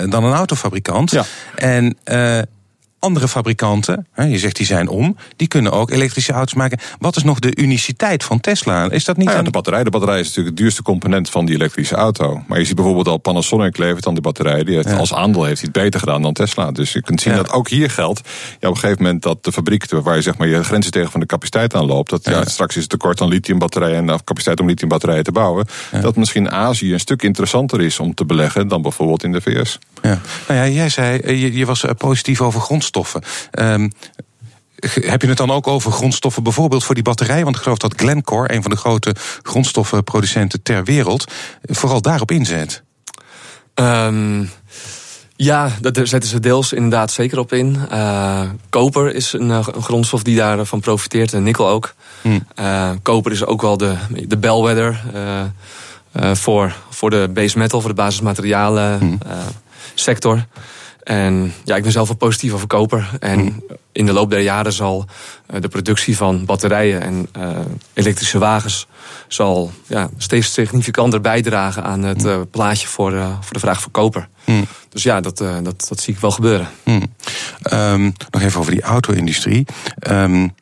dan 0.10 0.24
een 0.24 0.34
autofabrikant. 0.34 1.12
Ja. 1.12 1.26
En 1.56 1.98
uh, 2.06 2.40
andere 3.00 3.28
fabrikanten, 3.28 4.08
je 4.16 4.40
zegt 4.40 4.56
die 4.56 4.66
zijn 4.66 4.88
om, 4.88 5.18
die 5.36 5.48
kunnen 5.48 5.72
ook 5.72 5.92
elektrische 5.92 6.32
auto's 6.32 6.54
maken. 6.54 6.80
Wat 7.00 7.16
is 7.16 7.24
nog 7.24 7.40
de 7.40 7.56
uniciteit 7.56 8.24
van 8.24 8.40
Tesla? 8.40 8.90
Is 8.90 9.06
dat 9.06 9.18
niet 9.18 9.26
nou 9.26 9.38
ja, 9.38 9.44
de 9.44 9.50
batterij? 9.50 9.84
De 9.84 9.90
batterij 9.90 10.20
is 10.20 10.26
natuurlijk 10.26 10.56
het 10.56 10.58
duurste 10.58 10.82
component 10.82 11.30
van 11.30 11.46
die 11.46 11.56
elektrische 11.56 11.96
auto. 11.96 12.44
Maar 12.48 12.60
je 12.60 12.66
ziet 12.66 12.76
bijvoorbeeld 12.76 13.08
al 13.08 13.18
Panasonic 13.18 13.78
levert 13.78 14.08
aan 14.08 14.14
de 14.14 14.22
batterij. 14.22 14.64
Die 14.64 14.76
heeft, 14.76 14.90
ja. 14.90 14.96
Als 14.96 15.14
aandeel 15.14 15.44
heeft 15.44 15.62
hij 15.62 15.70
het 15.74 15.84
beter 15.84 16.00
gedaan 16.00 16.22
dan 16.22 16.34
Tesla. 16.34 16.72
Dus 16.72 16.94
je 16.94 17.02
kunt 17.02 17.22
zien 17.22 17.34
ja. 17.34 17.42
dat 17.42 17.52
ook 17.52 17.70
hier 17.70 17.90
geldt. 17.90 18.22
Ja, 18.60 18.68
op 18.68 18.74
een 18.74 18.80
gegeven 18.80 19.04
moment 19.04 19.24
dat 19.24 19.44
de 19.44 19.52
fabriek, 19.52 19.90
waar 19.90 20.16
je 20.16 20.22
zeg 20.22 20.38
maar 20.38 20.48
je 20.48 20.64
grenzen 20.64 20.92
tegen 20.92 21.12
van 21.12 21.20
de 21.20 21.26
capaciteit 21.26 21.74
aanloopt. 21.74 22.10
Dat 22.10 22.26
ja. 22.26 22.46
straks 22.46 22.76
is 22.76 22.82
het 22.82 22.92
tekort 22.92 23.22
aan 23.22 23.28
lithiumbatterijen 23.28 24.10
en 24.10 24.24
capaciteit 24.24 24.60
om 24.60 24.68
lithiumbatterijen 24.68 25.24
te 25.24 25.32
bouwen. 25.32 25.66
Dat 26.02 26.16
misschien 26.16 26.52
Azië 26.52 26.94
een 26.94 27.00
stuk 27.00 27.24
interessanter 27.24 27.82
is 27.82 28.00
om 28.00 28.14
te 28.14 28.26
beleggen 28.26 28.68
dan 28.68 28.82
bijvoorbeeld 28.82 29.24
in 29.24 29.32
de 29.32 29.42
VS. 29.42 29.80
Ja. 30.02 30.20
Nou 30.48 30.60
ja, 30.60 30.68
jij 30.68 30.90
zei, 30.90 31.38
je, 31.38 31.54
je 31.54 31.66
was 31.66 31.86
positief 31.98 32.42
over 32.42 32.62
grondstoffen. 32.86 33.22
Um, 33.60 33.92
heb 34.92 35.22
je 35.22 35.28
het 35.28 35.38
dan 35.38 35.52
ook 35.52 35.68
over 35.68 35.92
grondstoffen, 35.92 36.44
bijvoorbeeld 36.44 36.84
voor 36.84 36.96
die 36.96 37.04
batterij? 37.04 37.44
Want 37.44 37.56
ik 37.56 37.62
geloof 37.62 37.78
dat 37.78 37.94
Glencore, 37.96 38.54
een 38.54 38.62
van 38.62 38.72
de 38.72 38.78
grote 38.78 39.16
grondstoffenproducenten 39.42 40.62
ter 40.62 40.84
wereld, 40.84 41.32
vooral 41.64 42.02
daarop 42.02 42.32
inzet. 42.32 42.84
Um, 43.76 44.50
ja, 45.36 45.72
daar 45.82 46.08
zetten 46.08 46.30
ze 46.30 46.40
deels 46.40 46.74
inderdaad 46.74 47.12
zeker 47.12 47.40
op 47.40 47.54
in. 47.54 47.78
Uh, 47.92 48.42
koper 48.70 49.14
is 49.16 49.34
een, 49.34 49.50
een, 49.50 49.64
grondstof 49.64 50.24
die 50.24 50.36
daarvan 50.36 50.80
profiteert, 50.80 51.34
en 51.34 51.44
nikkel 51.44 51.68
ook. 51.68 51.94
Hmm. 52.22 52.48
Uh, 52.60 52.90
koper 53.02 53.32
is 53.32 53.46
ook 53.46 53.62
wel 53.62 53.78
de, 53.78 53.96
de 54.28 54.38
bellwether 54.38 55.02
uh, 55.14 56.36
voor, 56.36 56.76
voor 56.90 57.10
de 57.10 57.30
base 57.34 57.58
metal, 57.58 57.82
voor 57.82 57.90
de 57.90 57.96
basismaterialen 57.96 59.00
hmm. 59.00 59.20
sector. 59.94 60.46
En 61.06 61.54
ja, 61.64 61.76
ik 61.76 61.84
ben 61.84 61.92
zelf 61.92 62.08
wel 62.08 62.18
positief 62.18 62.54
over 62.54 62.68
koper. 62.68 63.10
En 63.20 63.40
hmm. 63.40 63.64
in 63.92 64.06
de 64.06 64.14
loop 64.14 64.30
der 64.30 64.40
jaren 64.40 64.74
zal 64.74 65.06
uh, 65.54 65.62
de 65.62 65.68
productie 65.68 66.18
van 66.18 66.46
batterijen 66.46 67.02
en 67.02 67.28
uh, 67.38 67.50
elektrische 67.94 68.38
wagens 68.38 68.88
zal 69.28 69.72
ja, 69.88 70.10
steeds 70.18 70.54
significanter 70.54 71.22
bijdragen 71.22 71.84
aan 71.84 72.04
het 72.04 72.26
uh, 72.26 72.42
plaatje 72.52 72.88
voor, 72.88 73.12
voor 73.42 73.54
de 73.54 73.60
vraag 73.60 73.82
voor 73.82 73.92
koper. 73.92 74.28
Hmm. 74.44 74.66
Dus 74.90 75.04
ja, 75.04 75.22
dat, 75.22 75.38
dat, 75.38 75.86
dat 75.90 76.00
zie 76.00 76.14
ik 76.14 76.20
wel 76.20 76.32
gebeuren. 76.32 76.68
Hmm. 76.84 77.04
Um, 77.74 78.14
nog 78.30 78.42
even 78.42 78.60
over 78.60 78.72
die 78.72 78.82
auto-industrie. 78.82 79.66
Um, 80.10 80.54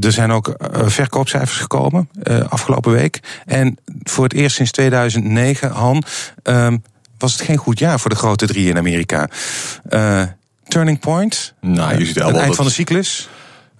er 0.00 0.12
zijn 0.12 0.30
ook 0.30 0.54
verkoopcijfers 0.70 1.58
gekomen 1.58 2.08
afgelopen 2.48 2.92
week. 2.92 3.20
En 3.46 3.78
voor 4.02 4.24
het 4.24 4.32
eerst 4.32 4.56
sinds 4.56 4.70
2009, 4.70 5.70
Han. 5.70 6.02
Um, 6.42 6.82
was 7.18 7.32
het 7.32 7.40
geen 7.40 7.56
goed 7.56 7.78
jaar 7.78 8.00
voor 8.00 8.10
de 8.10 8.16
grote 8.16 8.46
drie 8.46 8.68
in 8.68 8.76
Amerika. 8.76 9.28
Uh, 9.90 10.22
turning 10.68 11.00
point? 11.00 11.54
Nou, 11.60 11.98
je 11.98 12.06
ziet 12.06 12.14
het 12.14 12.36
eind 12.36 12.56
van 12.56 12.64
de 12.64 12.70
cyclus? 12.70 13.28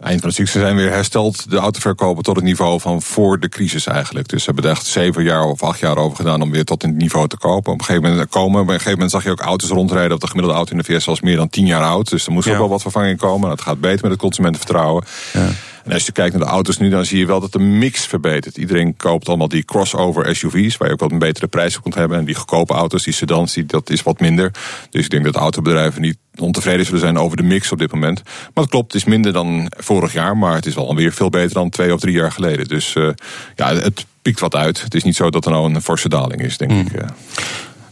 Eind 0.01 0.21
van 0.21 0.29
de 0.29 0.35
cyclus 0.35 0.63
zijn 0.63 0.77
weer 0.77 0.91
hersteld, 0.91 1.51
de 1.51 1.57
autoverkopen, 1.57 2.23
tot 2.23 2.37
het 2.37 2.45
niveau 2.45 2.81
van 2.81 3.03
voor 3.03 3.41
de 3.41 3.49
crisis 3.49 3.87
eigenlijk. 3.87 4.29
Dus 4.29 4.39
ze 4.39 4.47
hebben 4.47 4.65
er 4.65 4.77
echt 4.77 4.87
zeven 4.87 5.23
jaar 5.23 5.45
of 5.45 5.63
acht 5.63 5.79
jaar 5.79 5.97
over 5.97 6.17
gedaan 6.17 6.43
om 6.43 6.51
weer 6.51 6.65
tot 6.65 6.83
het 6.83 6.97
niveau 6.97 7.29
te 7.29 7.37
kopen. 7.37 7.73
Op 7.73 7.79
een 7.79 7.85
gegeven 7.85 8.11
moment 8.11 8.29
komen, 8.29 8.61
op 8.61 8.67
een 8.67 8.73
gegeven 8.73 8.93
moment 8.93 9.11
zag 9.11 9.25
je 9.25 9.31
ook 9.31 9.41
auto's 9.41 9.71
rondrijden. 9.71 10.13
Op 10.13 10.21
de 10.21 10.27
gemiddelde 10.27 10.57
auto 10.57 10.73
in 10.73 10.79
de 10.79 10.85
VS 10.85 11.05
was 11.05 11.21
meer 11.21 11.37
dan 11.37 11.49
tien 11.49 11.67
jaar 11.67 11.83
oud. 11.83 12.09
Dus 12.11 12.27
er 12.27 12.33
moest 12.33 12.47
ja. 12.47 12.53
ook 12.53 12.59
wel 12.59 12.69
wat 12.69 12.83
vervanging 12.83 13.19
komen. 13.19 13.51
Het 13.51 13.61
gaat 13.61 13.81
beter 13.81 14.03
met 14.03 14.11
het 14.11 14.21
consumentenvertrouwen. 14.21 15.05
Ja. 15.33 15.49
En 15.89 15.95
als 15.95 16.07
je 16.07 16.13
kijkt 16.13 16.37
naar 16.37 16.47
de 16.47 16.53
auto's 16.53 16.79
nu, 16.79 16.89
dan 16.89 17.05
zie 17.05 17.19
je 17.19 17.27
wel 17.27 17.41
dat 17.41 17.53
de 17.53 17.59
mix 17.59 18.07
verbetert. 18.07 18.57
Iedereen 18.57 18.97
koopt 18.97 19.29
allemaal 19.29 19.49
die 19.49 19.65
crossover 19.65 20.37
SUV's, 20.37 20.77
waar 20.77 20.89
je 20.89 20.95
ook 20.95 21.01
wat 21.01 21.11
een 21.11 21.19
betere 21.19 21.47
prijs 21.47 21.77
op 21.77 21.83
kunt 21.83 21.95
hebben. 21.95 22.19
En 22.19 22.25
die 22.25 22.35
goedkope 22.35 22.75
auto's, 22.75 23.05
die 23.05 23.13
sedans, 23.13 23.53
die, 23.53 23.65
dat 23.65 23.91
is 23.91 24.03
wat 24.03 24.21
minder. 24.21 24.51
Dus 24.91 25.05
ik 25.05 25.11
denk 25.11 25.25
dat 25.25 25.35
autobedrijven 25.35 26.03
niet 26.03 26.17
ontevreden 26.37 26.85
zullen 26.85 27.01
zijn 27.01 27.19
over 27.19 27.37
de 27.37 27.43
mix 27.43 27.73
op 27.73 27.79
dit 27.79 27.93
moment. 27.93 28.23
Maar 28.25 28.65
het 28.65 28.69
klopt, 28.69 28.93
het 28.93 29.03
is 29.03 29.09
minder 29.09 29.33
dan 29.33 29.73
vorig 29.77 30.13
jaar, 30.13 30.37
maar 30.37 30.55
het 30.55 30.67
is 30.67 30.75
wel 30.75 30.89
alweer 30.89 31.13
veel 31.13 31.31
beter 31.31 31.55
dan 31.55 31.71
twee 31.71 31.93
of 31.93 32.01
drie 32.01 32.15
jaar 32.15 32.33
geleden. 32.33 32.69
Dus 32.69 32.95
uh, 32.95 33.11
ja, 33.57 33.75
het 33.75 34.07
piekt 34.23 34.41
wat 34.41 34.55
uit. 34.55 34.83
Het 34.83 34.95
is 34.95 35.03
niet 35.03 35.17
zo 35.17 35.31
dat 35.31 35.45
er 35.45 35.51
nou 35.51 35.75
een 35.75 35.83
forse 35.83 36.09
daling 36.09 36.43
is, 36.43 36.57
denk 36.57 36.71
mm. 36.71 36.79
ik. 36.79 36.93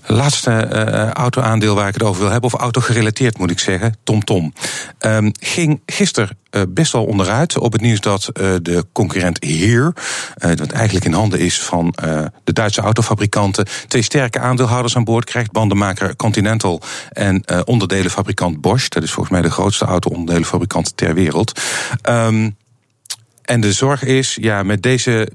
Laatste 0.07 0.69
uh, 0.73 1.11
auto-aandeel 1.11 1.75
waar 1.75 1.88
ik 1.88 1.95
het 1.95 2.03
over 2.03 2.21
wil 2.21 2.31
hebben, 2.31 2.53
of 2.53 2.61
auto-gerelateerd 2.61 3.38
moet 3.38 3.51
ik 3.51 3.59
zeggen, 3.59 3.97
TomTom. 4.05 4.53
Tom. 4.99 5.12
Um, 5.12 5.33
ging 5.40 5.81
gisteren 5.87 6.38
uh, 6.51 6.62
best 6.69 6.92
wel 6.92 7.05
onderuit 7.05 7.59
op 7.59 7.73
het 7.73 7.81
nieuws 7.81 8.01
dat 8.01 8.29
uh, 8.33 8.55
de 8.62 8.87
concurrent 8.92 9.45
Heer, 9.45 9.92
wat 10.35 10.71
eigenlijk 10.71 11.05
in 11.05 11.12
handen 11.12 11.38
is 11.38 11.62
van 11.62 11.95
de 12.45 12.53
Duitse 12.53 12.81
autofabrikanten, 12.81 13.66
twee 13.88 14.03
sterke 14.03 14.38
aandeelhouders 14.38 14.97
aan 14.97 15.05
boord 15.05 15.25
krijgt. 15.25 15.53
Bandenmaker 15.53 16.16
Continental 16.16 16.83
en 17.12 17.66
onderdelenfabrikant 17.66 18.61
Bosch. 18.61 18.88
Dat 18.88 19.03
is 19.03 19.11
volgens 19.11 19.35
mij 19.35 19.42
de 19.42 19.51
grootste 19.51 19.85
auto-onderdelenfabrikant 19.85 20.97
ter 20.97 21.14
wereld. 21.14 21.61
Um, 22.09 22.57
en 23.47 23.61
de 23.61 23.73
zorg 23.73 24.03
is, 24.03 24.37
ja, 24.41 24.63
met, 24.63 24.83
deze, 24.83 25.29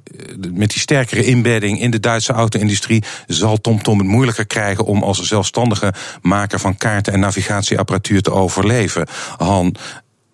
met 0.54 0.70
die 0.70 0.80
sterkere 0.80 1.26
inbedding 1.26 1.80
in 1.80 1.92
de 1.92 2.00
Duitse 2.00 2.34
auto-industrie 2.34 3.04
zal 3.28 3.58
TomTom 3.58 3.98
het 3.98 4.08
moeilijker 4.08 4.46
krijgen 4.46 4.86
om 4.86 5.04
als 5.04 5.22
zelfstandige 5.22 5.94
maker 6.22 6.60
van 6.60 6.78
kaarten 6.78 7.14
en 7.14 7.20
navigatieapparatuur 7.20 8.22
te 8.22 8.32
overleven. 8.32 9.08
Han, 9.38 9.76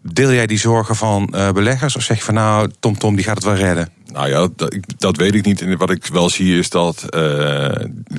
deel 0.01 0.33
jij 0.33 0.47
die 0.47 0.59
zorgen 0.59 0.95
van 0.95 1.33
uh, 1.35 1.51
beleggers 1.51 1.95
of 1.95 2.03
zeg 2.03 2.17
je 2.17 2.23
van 2.23 2.33
nou, 2.33 2.71
TomTom 2.79 3.15
die 3.15 3.23
gaat 3.23 3.35
het 3.35 3.45
wel 3.45 3.55
redden? 3.55 3.96
Nou 4.11 4.29
ja, 4.29 4.47
dat, 4.55 4.75
dat, 4.97 5.17
weet 5.17 5.35
ik 5.35 5.45
niet. 5.45 5.61
En 5.61 5.77
wat 5.77 5.89
ik 5.89 6.05
wel 6.05 6.29
zie 6.29 6.57
is 6.57 6.69
dat 6.69 7.05
uh, 7.15 7.69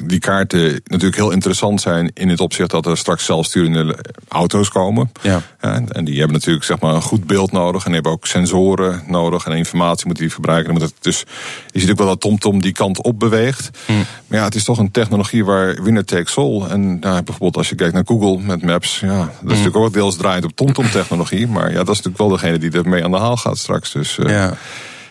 die 0.05 0.19
kaarten 0.19 0.81
natuurlijk 0.85 1.17
heel 1.17 1.31
interessant 1.31 1.81
zijn 1.81 2.11
in 2.15 2.29
het 2.29 2.41
opzicht 2.41 2.71
dat 2.71 2.87
er 2.87 2.97
straks 2.97 3.25
zelfsturende 3.25 3.97
auto's 4.29 4.69
komen. 4.69 5.13
Ja. 5.23 5.43
en 5.61 6.05
die 6.05 6.19
hebben 6.19 6.37
natuurlijk 6.37 6.65
zeg 6.65 6.81
maar 6.81 6.95
een 6.95 7.03
goed 7.03 7.27
beeld 7.27 7.53
nodig 7.53 7.85
en 7.85 7.93
hebben 7.93 8.13
ook 8.13 8.27
sensoren 8.27 9.03
nodig 9.07 9.47
en 9.47 9.53
informatie 9.53 10.07
moeten 10.07 10.25
die 10.25 10.33
verbruiken. 10.33 10.73
Dan 10.73 10.81
moet 10.83 10.91
het, 10.91 11.03
dus 11.05 11.25
je 11.71 11.81
ziet 11.81 11.91
ook 11.91 11.99
wel 11.99 12.07
dat 12.07 12.21
TomTom 12.21 12.61
die 12.61 12.73
kant 12.73 13.03
op 13.03 13.19
beweegt. 13.19 13.71
Hm. 13.87 13.93
Maar 14.27 14.39
ja, 14.39 14.45
het 14.45 14.55
is 14.55 14.65
toch 14.65 14.79
een 14.79 14.91
technologie 14.91 15.45
waar 15.45 15.83
winner 15.83 16.05
takes 16.05 16.37
all. 16.37 16.63
En 16.63 16.99
nou, 16.99 17.23
bijvoorbeeld 17.23 17.57
als 17.57 17.69
je 17.69 17.75
kijkt 17.75 17.95
naar 17.95 18.07
Google 18.07 18.39
met 18.43 18.63
Maps, 18.63 19.01
ja, 19.01 19.19
dat 19.19 19.29
is 19.29 19.39
Hm. 19.41 19.47
natuurlijk 19.49 19.77
ook 19.77 19.93
deels 19.93 20.17
draaiend 20.17 20.45
op 20.45 20.57
TomTom 20.57 20.91
technologie. 20.91 21.47
Maar 21.47 21.71
ja, 21.71 21.77
dat 21.77 21.89
is 21.89 22.03
natuurlijk 22.03 22.19
wel 22.19 22.29
degene 22.29 22.59
die 22.59 22.71
ermee 22.71 23.05
aan 23.05 23.11
de 23.11 23.17
haal 23.19 23.37
gaat 23.37 23.59
straks. 23.59 23.93
Dus 23.93 24.19
uh, 24.19 24.31
Ja. 24.31 24.57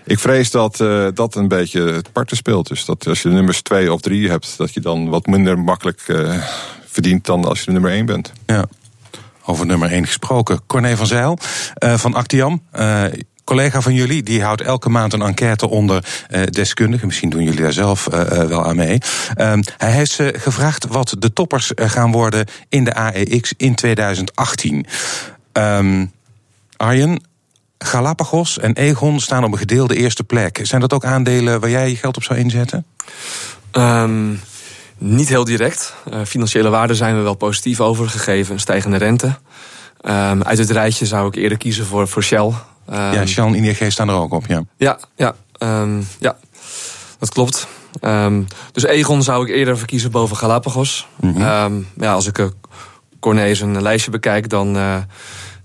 Ik 0.07 0.19
vrees 0.19 0.51
dat 0.51 0.79
uh, 0.79 1.07
dat 1.13 1.35
een 1.35 1.47
beetje 1.47 1.81
het 1.81 2.11
parten 2.11 2.37
speelt. 2.37 2.67
Dus 2.67 2.85
dat 2.85 3.07
als 3.07 3.21
je 3.21 3.29
nummers 3.29 3.61
twee 3.61 3.93
of 3.93 4.01
drie 4.01 4.29
hebt, 4.29 4.57
dat 4.57 4.73
je 4.73 4.79
dan 4.79 5.09
wat 5.09 5.25
minder 5.25 5.59
makkelijk 5.59 6.03
uh, 6.07 6.43
verdient 6.85 7.25
dan 7.25 7.45
als 7.45 7.61
je 7.61 7.71
nummer 7.71 7.91
één 7.91 8.05
bent. 8.05 8.31
Ja. 8.45 8.65
Over 9.45 9.65
nummer 9.65 9.91
1 9.91 10.05
gesproken. 10.05 10.59
Corné 10.67 10.97
van 10.97 11.07
Zijl 11.07 11.37
uh, 11.83 11.97
van 11.97 12.13
Actiam. 12.13 12.61
Collega 13.43 13.81
van 13.81 13.93
jullie, 13.93 14.23
die 14.23 14.43
houdt 14.43 14.61
elke 14.61 14.89
maand 14.89 15.13
een 15.13 15.21
enquête 15.21 15.69
onder 15.69 16.25
deskundigen. 16.49 17.07
Misschien 17.07 17.29
doen 17.29 17.43
jullie 17.43 17.61
daar 17.61 17.73
zelf 17.73 18.05
wel 18.47 18.65
aan 18.65 18.75
mee. 18.75 18.97
Uh, 19.37 19.53
hij 19.77 19.91
heeft 19.91 20.11
ze 20.11 20.33
gevraagd 20.37 20.87
wat 20.87 21.15
de 21.19 21.33
toppers 21.33 21.71
gaan 21.75 22.11
worden 22.11 22.45
in 22.69 22.83
de 22.83 22.93
AEX 22.93 23.53
in 23.57 23.75
2018. 23.75 24.85
Um, 25.53 26.11
Arjen, 26.77 27.21
Galapagos 27.77 28.59
en 28.59 28.73
Egon 28.73 29.19
staan 29.19 29.43
op 29.43 29.51
een 29.51 29.57
gedeelde 29.57 29.95
eerste 29.95 30.23
plek. 30.23 30.59
Zijn 30.63 30.81
dat 30.81 30.93
ook 30.93 31.05
aandelen 31.05 31.59
waar 31.59 31.69
jij 31.69 31.89
je 31.89 31.95
geld 31.95 32.17
op 32.17 32.23
zou 32.23 32.39
inzetten? 32.39 32.85
Um, 33.71 34.41
niet 34.97 35.29
heel 35.29 35.43
direct. 35.43 35.95
Uh, 36.13 36.19
financiële 36.25 36.69
waarden 36.69 36.95
zijn 36.95 37.15
we 37.15 37.21
wel 37.21 37.33
positief 37.33 37.81
over, 37.81 38.09
gegeven 38.09 38.53
een 38.53 38.59
stijgende 38.59 38.97
rente. 38.97 39.25
Um, 40.01 40.43
uit 40.43 40.57
het 40.57 40.69
rijtje 40.69 41.05
zou 41.05 41.27
ik 41.27 41.35
eerder 41.35 41.57
kiezen 41.57 41.85
voor, 41.85 42.07
voor 42.07 42.23
Shell. 42.23 42.45
Um, 42.45 42.53
ja, 42.87 43.25
Shell 43.25 43.45
en 43.45 43.55
ING 43.55 43.91
staan 43.91 44.09
er 44.09 44.15
ook 44.15 44.33
op, 44.33 44.45
ja. 44.47 44.63
Ja, 44.77 44.99
ja, 45.15 45.35
ja 46.19 46.37
dat 47.19 47.29
klopt. 47.29 47.67
dus 48.71 48.83
Egon 48.83 49.23
zou 49.23 49.43
ik 49.43 49.55
eerder 49.55 49.77
verkiezen 49.77 50.11
boven 50.11 50.37
Galapagos. 50.37 51.07
Mm 51.19 51.35
-hmm. 51.35 51.85
ja, 51.99 52.13
als 52.13 52.27
ik 52.27 52.37
uh, 52.37 52.47
een 53.21 53.81
lijstje 53.81 54.11
bekijk, 54.11 54.49
dan 54.49 54.75
uh, 54.77 54.97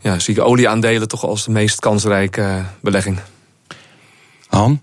ja, 0.02 0.18
zie 0.18 0.34
ik 0.34 0.44
olieaandelen 0.44 1.08
toch 1.08 1.24
als 1.24 1.44
de 1.44 1.50
meest 1.50 1.80
kansrijke 1.80 2.64
belegging. 2.80 3.18
Han? 4.48 4.80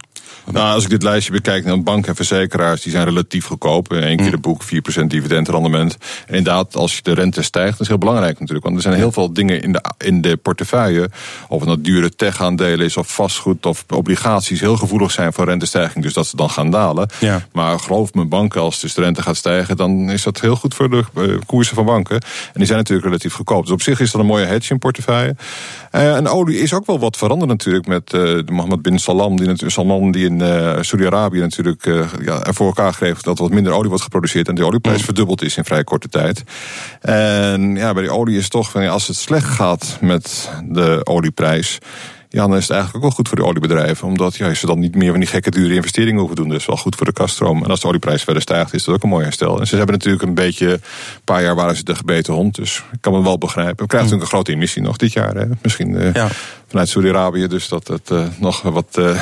Nou, 0.51 0.73
als 0.73 0.83
ik 0.83 0.89
dit 0.89 1.03
lijstje 1.03 1.31
bekijk, 1.31 1.65
dan 1.65 1.83
banken 1.83 2.09
en 2.09 2.15
verzekeraars 2.15 2.81
die 2.81 2.91
zijn 2.91 3.05
relatief 3.05 3.45
goedkoop. 3.45 3.91
Eén 3.91 4.17
keer 4.17 4.31
de 4.31 4.37
boek, 4.37 4.63
4% 4.63 5.05
dividendrendement. 5.07 5.97
En 6.27 6.35
inderdaad, 6.35 6.75
als 6.75 7.01
de 7.01 7.13
rente 7.13 7.41
stijgt, 7.41 7.71
dat 7.71 7.81
is 7.81 7.87
heel 7.87 7.97
belangrijk 7.97 8.39
natuurlijk. 8.39 8.63
Want 8.63 8.75
er 8.75 8.81
zijn 8.81 8.95
heel 8.95 9.11
veel 9.11 9.33
dingen 9.33 9.61
in 9.61 9.71
de, 9.71 9.83
in 9.97 10.21
de 10.21 10.37
portefeuille. 10.37 11.09
Of 11.47 11.59
het 11.59 11.67
nou 11.67 11.81
dure 11.81 12.15
tech-aandelen 12.15 12.85
is, 12.85 12.97
of 12.97 13.13
vastgoed, 13.13 13.65
of 13.65 13.85
obligaties, 13.87 14.59
heel 14.59 14.77
gevoelig 14.77 15.11
zijn 15.11 15.33
voor 15.33 15.45
rentestijging. 15.45 16.03
Dus 16.03 16.13
dat 16.13 16.27
ze 16.27 16.35
dan 16.35 16.49
gaan 16.49 16.71
dalen. 16.71 17.09
Ja. 17.19 17.47
Maar 17.51 17.79
geloof 17.79 18.13
me, 18.13 18.25
banken, 18.25 18.61
als 18.61 18.79
dus 18.79 18.93
de 18.93 19.01
rente 19.01 19.21
gaat 19.21 19.37
stijgen, 19.37 19.77
dan 19.77 20.09
is 20.09 20.23
dat 20.23 20.41
heel 20.41 20.55
goed 20.55 20.73
voor 20.73 20.89
de 20.89 21.03
uh, 21.17 21.37
koersen 21.45 21.75
van 21.75 21.85
banken. 21.85 22.15
En 22.15 22.53
die 22.53 22.65
zijn 22.65 22.77
natuurlijk 22.77 23.07
relatief 23.07 23.33
goedkoop. 23.33 23.63
Dus 23.63 23.73
op 23.73 23.81
zich 23.81 23.99
is 23.99 24.11
dat 24.11 24.21
een 24.21 24.27
mooie 24.27 24.45
hedge 24.45 24.73
in 24.73 24.79
portefeuille. 24.79 25.35
Uh, 25.91 26.15
en 26.15 26.27
olie 26.27 26.59
is 26.59 26.73
ook 26.73 26.85
wel 26.85 26.99
wat 26.99 27.17
veranderd 27.17 27.49
natuurlijk 27.49 27.87
met 27.87 28.13
uh, 28.13 28.39
Mohammed 28.45 28.81
bin 28.81 28.99
Salam, 28.99 29.37
die, 29.37 29.45
natuurlijk, 29.45 29.73
Salman, 29.73 30.11
die 30.11 30.18
in 30.25 30.39
uh, 30.39 30.77
Saudi-Arabië 30.81 31.39
natuurlijk 31.39 31.85
uh, 31.85 32.07
ja, 32.21 32.43
er 32.43 32.53
voor 32.53 32.67
elkaar 32.67 32.93
geeft 32.93 33.23
dat 33.23 33.37
er 33.37 33.43
wat 33.43 33.53
minder 33.53 33.73
olie 33.73 33.89
wordt 33.89 34.03
geproduceerd 34.03 34.47
en 34.47 34.55
de 34.55 34.65
olieprijs 34.65 34.97
mm. 34.97 35.03
verdubbeld 35.03 35.41
is 35.41 35.57
in 35.57 35.65
vrij 35.65 35.83
korte 35.83 36.09
tijd. 36.09 36.43
En 37.01 37.75
ja, 37.75 37.93
bij 37.93 38.01
die 38.01 38.11
olie 38.11 38.37
is 38.37 38.49
toch, 38.49 38.75
als 38.75 39.07
het 39.07 39.17
slecht 39.17 39.47
gaat 39.47 39.97
met 40.01 40.49
de 40.63 41.01
olieprijs. 41.03 41.79
Ja, 42.31 42.47
dan 42.47 42.55
is 42.55 42.61
het 42.61 42.71
eigenlijk 42.71 42.95
ook 42.95 43.09
wel 43.09 43.17
goed 43.17 43.27
voor 43.27 43.37
de 43.37 43.45
oliebedrijven. 43.45 44.07
Omdat 44.07 44.35
ja, 44.35 44.53
ze 44.53 44.65
dan 44.65 44.79
niet 44.79 44.95
meer 44.95 45.11
van 45.11 45.19
die 45.19 45.29
gekke 45.29 45.51
dure 45.51 45.73
investeringen 45.73 46.19
hoeven 46.19 46.35
doen. 46.35 46.49
Dus 46.49 46.65
wel 46.65 46.77
goed 46.77 46.95
voor 46.95 47.05
de 47.05 47.13
kaststroom. 47.13 47.63
En 47.63 47.69
als 47.69 47.79
de 47.79 47.87
olieprijs 47.87 48.23
verder 48.23 48.41
stijgt, 48.41 48.73
is 48.73 48.83
dat 48.83 48.95
ook 48.95 49.03
een 49.03 49.09
mooi 49.09 49.23
herstel. 49.23 49.59
En 49.59 49.67
ze 49.67 49.75
hebben 49.75 49.95
natuurlijk 49.95 50.23
een 50.23 50.33
beetje, 50.33 50.71
een 50.71 50.81
paar 51.23 51.41
jaar 51.41 51.55
waren 51.55 51.75
ze 51.75 51.83
de 51.83 51.95
gebeten 51.95 52.33
hond. 52.33 52.55
Dus 52.55 52.83
ik 52.91 53.01
kan 53.01 53.13
me 53.13 53.23
wel 53.23 53.37
begrijpen. 53.37 53.83
We 53.83 53.87
krijgen 53.87 54.09
natuurlijk 54.09 54.21
een 54.21 54.37
grote 54.37 54.51
emissie 54.51 54.81
nog 54.81 54.97
dit 54.97 55.13
jaar. 55.13 55.35
Hè? 55.35 55.45
Misschien 55.61 55.89
uh, 55.91 56.13
ja. 56.13 56.27
vanuit 56.67 56.89
Saudi-Arabië. 56.89 57.47
Dus 57.47 57.67
dat 57.67 57.87
het 57.87 58.09
uh, 58.11 58.27
nog 58.39 58.61
wat... 58.61 58.95
Uh, 58.99 59.21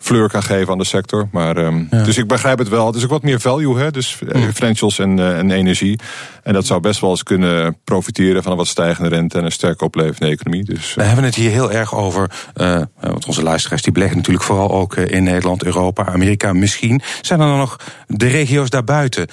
fleur 0.00 0.28
kan 0.28 0.42
geven 0.42 0.72
aan 0.72 0.78
de 0.78 0.84
sector. 0.84 1.28
Maar, 1.32 1.56
um, 1.56 1.88
ja. 1.90 2.02
Dus 2.02 2.18
ik 2.18 2.26
begrijp 2.26 2.58
het 2.58 2.68
wel. 2.68 2.86
Het 2.86 2.96
is 2.96 3.04
ook 3.04 3.10
wat 3.10 3.22
meer 3.22 3.40
value, 3.40 3.78
hè? 3.78 3.90
dus 3.90 4.18
mm. 4.32 4.52
financials 4.52 4.98
en, 4.98 5.18
uh, 5.18 5.38
en 5.38 5.50
energie. 5.50 6.00
En 6.42 6.52
dat 6.52 6.66
zou 6.66 6.80
best 6.80 7.00
wel 7.00 7.10
eens 7.10 7.22
kunnen 7.22 7.76
profiteren 7.84 8.42
van 8.42 8.52
een 8.52 8.58
wat 8.58 8.66
stijgende 8.66 9.08
rente 9.08 9.38
en 9.38 9.44
een 9.44 9.52
sterk 9.52 9.82
oplevende 9.82 10.30
economie. 10.30 10.64
Dus, 10.64 10.90
uh. 10.90 10.94
We 10.94 11.02
hebben 11.02 11.24
het 11.24 11.34
hier 11.34 11.50
heel 11.50 11.72
erg 11.72 11.94
over, 11.94 12.30
uh, 12.56 12.80
want 13.00 13.26
onze 13.26 13.42
luisteraars 13.42 13.82
die 13.82 13.92
beleggen 13.92 14.16
natuurlijk 14.16 14.44
vooral 14.44 14.70
ook 14.70 14.96
in 14.96 15.22
Nederland, 15.22 15.64
Europa, 15.64 16.06
Amerika 16.06 16.52
misschien. 16.52 17.00
Zijn 17.20 17.40
er 17.40 17.46
dan 17.46 17.58
nog 17.58 17.76
de 18.06 18.28
regio's 18.28 18.70
daarbuiten 18.70 19.26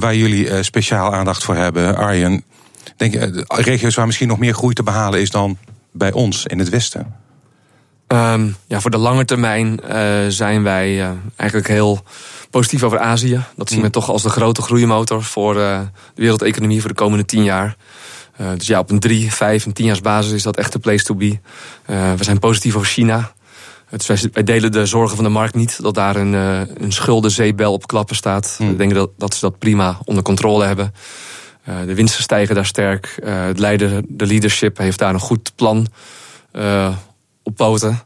waar 0.00 0.14
jullie 0.14 0.62
speciaal 0.62 1.14
aandacht 1.14 1.44
voor 1.44 1.56
hebben? 1.56 1.96
Arjen, 1.96 2.44
denk 2.96 3.12
je, 3.12 3.44
regio's 3.46 3.94
waar 3.94 4.06
misschien 4.06 4.28
nog 4.28 4.38
meer 4.38 4.54
groei 4.54 4.74
te 4.74 4.82
behalen 4.82 5.20
is 5.20 5.30
dan 5.30 5.58
bij 5.92 6.12
ons 6.12 6.46
in 6.46 6.58
het 6.58 6.68
Westen? 6.68 7.19
Um, 8.12 8.56
ja, 8.66 8.80
voor 8.80 8.90
de 8.90 8.98
lange 8.98 9.24
termijn 9.24 9.80
uh, 9.84 10.18
zijn 10.28 10.62
wij 10.62 10.98
uh, 10.98 11.10
eigenlijk 11.36 11.68
heel 11.70 12.02
positief 12.50 12.82
over 12.82 12.98
Azië. 12.98 13.44
Dat 13.56 13.68
zien 13.68 13.78
we 13.78 13.86
mm. 13.86 13.92
toch 13.92 14.10
als 14.10 14.22
de 14.22 14.28
grote 14.28 14.62
groeimotor 14.62 15.22
voor 15.22 15.56
uh, 15.56 15.80
de 16.14 16.22
wereldeconomie 16.22 16.80
voor 16.80 16.88
de 16.88 16.94
komende 16.94 17.24
tien 17.24 17.42
jaar. 17.42 17.76
dus 18.56 18.66
ja, 18.66 18.78
op 18.78 18.90
een 18.90 18.98
drie, 18.98 19.32
vijf 19.32 19.66
en 19.66 19.72
tien 19.72 19.86
jaar 19.86 20.00
basis 20.02 20.32
is 20.32 20.42
dat 20.42 20.56
echt 20.56 20.72
de 20.72 20.78
place 20.78 21.04
to 21.04 21.14
be. 21.14 21.38
we 21.86 22.24
zijn 22.24 22.38
positief 22.38 22.76
over 22.76 22.88
China. 22.88 23.32
Dus 23.90 24.06
wij, 24.06 24.18
wij, 24.32 24.44
delen 24.44 24.72
de 24.72 24.86
zorgen 24.86 25.16
van 25.16 25.24
de 25.24 25.30
markt 25.30 25.54
niet 25.54 25.82
dat 25.82 25.94
daar 25.94 26.16
een, 26.16 26.32
een 26.82 26.92
schuldenzeebel 26.92 27.72
op 27.72 27.86
klappen 27.86 28.16
staat. 28.16 28.56
Mm. 28.58 28.68
We 28.68 28.76
denken 28.76 28.96
dat, 28.96 29.10
dat 29.16 29.34
ze 29.34 29.40
dat 29.40 29.58
prima 29.58 29.98
onder 30.04 30.22
controle 30.22 30.64
hebben. 30.64 30.94
de 31.64 31.94
winsten 31.94 32.22
stijgen 32.22 32.54
daar 32.54 32.66
sterk. 32.66 33.18
het 33.24 33.58
leider, 33.58 34.02
de 34.08 34.26
leadership 34.26 34.78
heeft 34.78 34.98
daar 34.98 35.14
een 35.14 35.20
goed 35.20 35.52
plan 35.54 35.86
op 37.42 37.56
poten. 37.56 38.00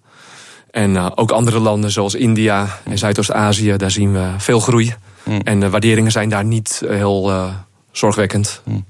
En 0.70 0.90
uh, 0.94 1.10
ook 1.14 1.30
andere 1.30 1.58
landen 1.58 1.90
zoals 1.90 2.14
India 2.14 2.78
en 2.84 2.98
Zuidoost-Azië, 2.98 3.76
daar 3.76 3.90
zien 3.90 4.12
we 4.12 4.30
veel 4.38 4.60
groei. 4.60 4.94
Mm. 5.22 5.40
En 5.44 5.60
de 5.60 5.70
waarderingen 5.70 6.12
zijn 6.12 6.28
daar 6.28 6.44
niet 6.44 6.82
heel 6.86 7.30
uh, 7.30 7.54
zorgwekkend. 7.90 8.60
Mm. 8.64 8.84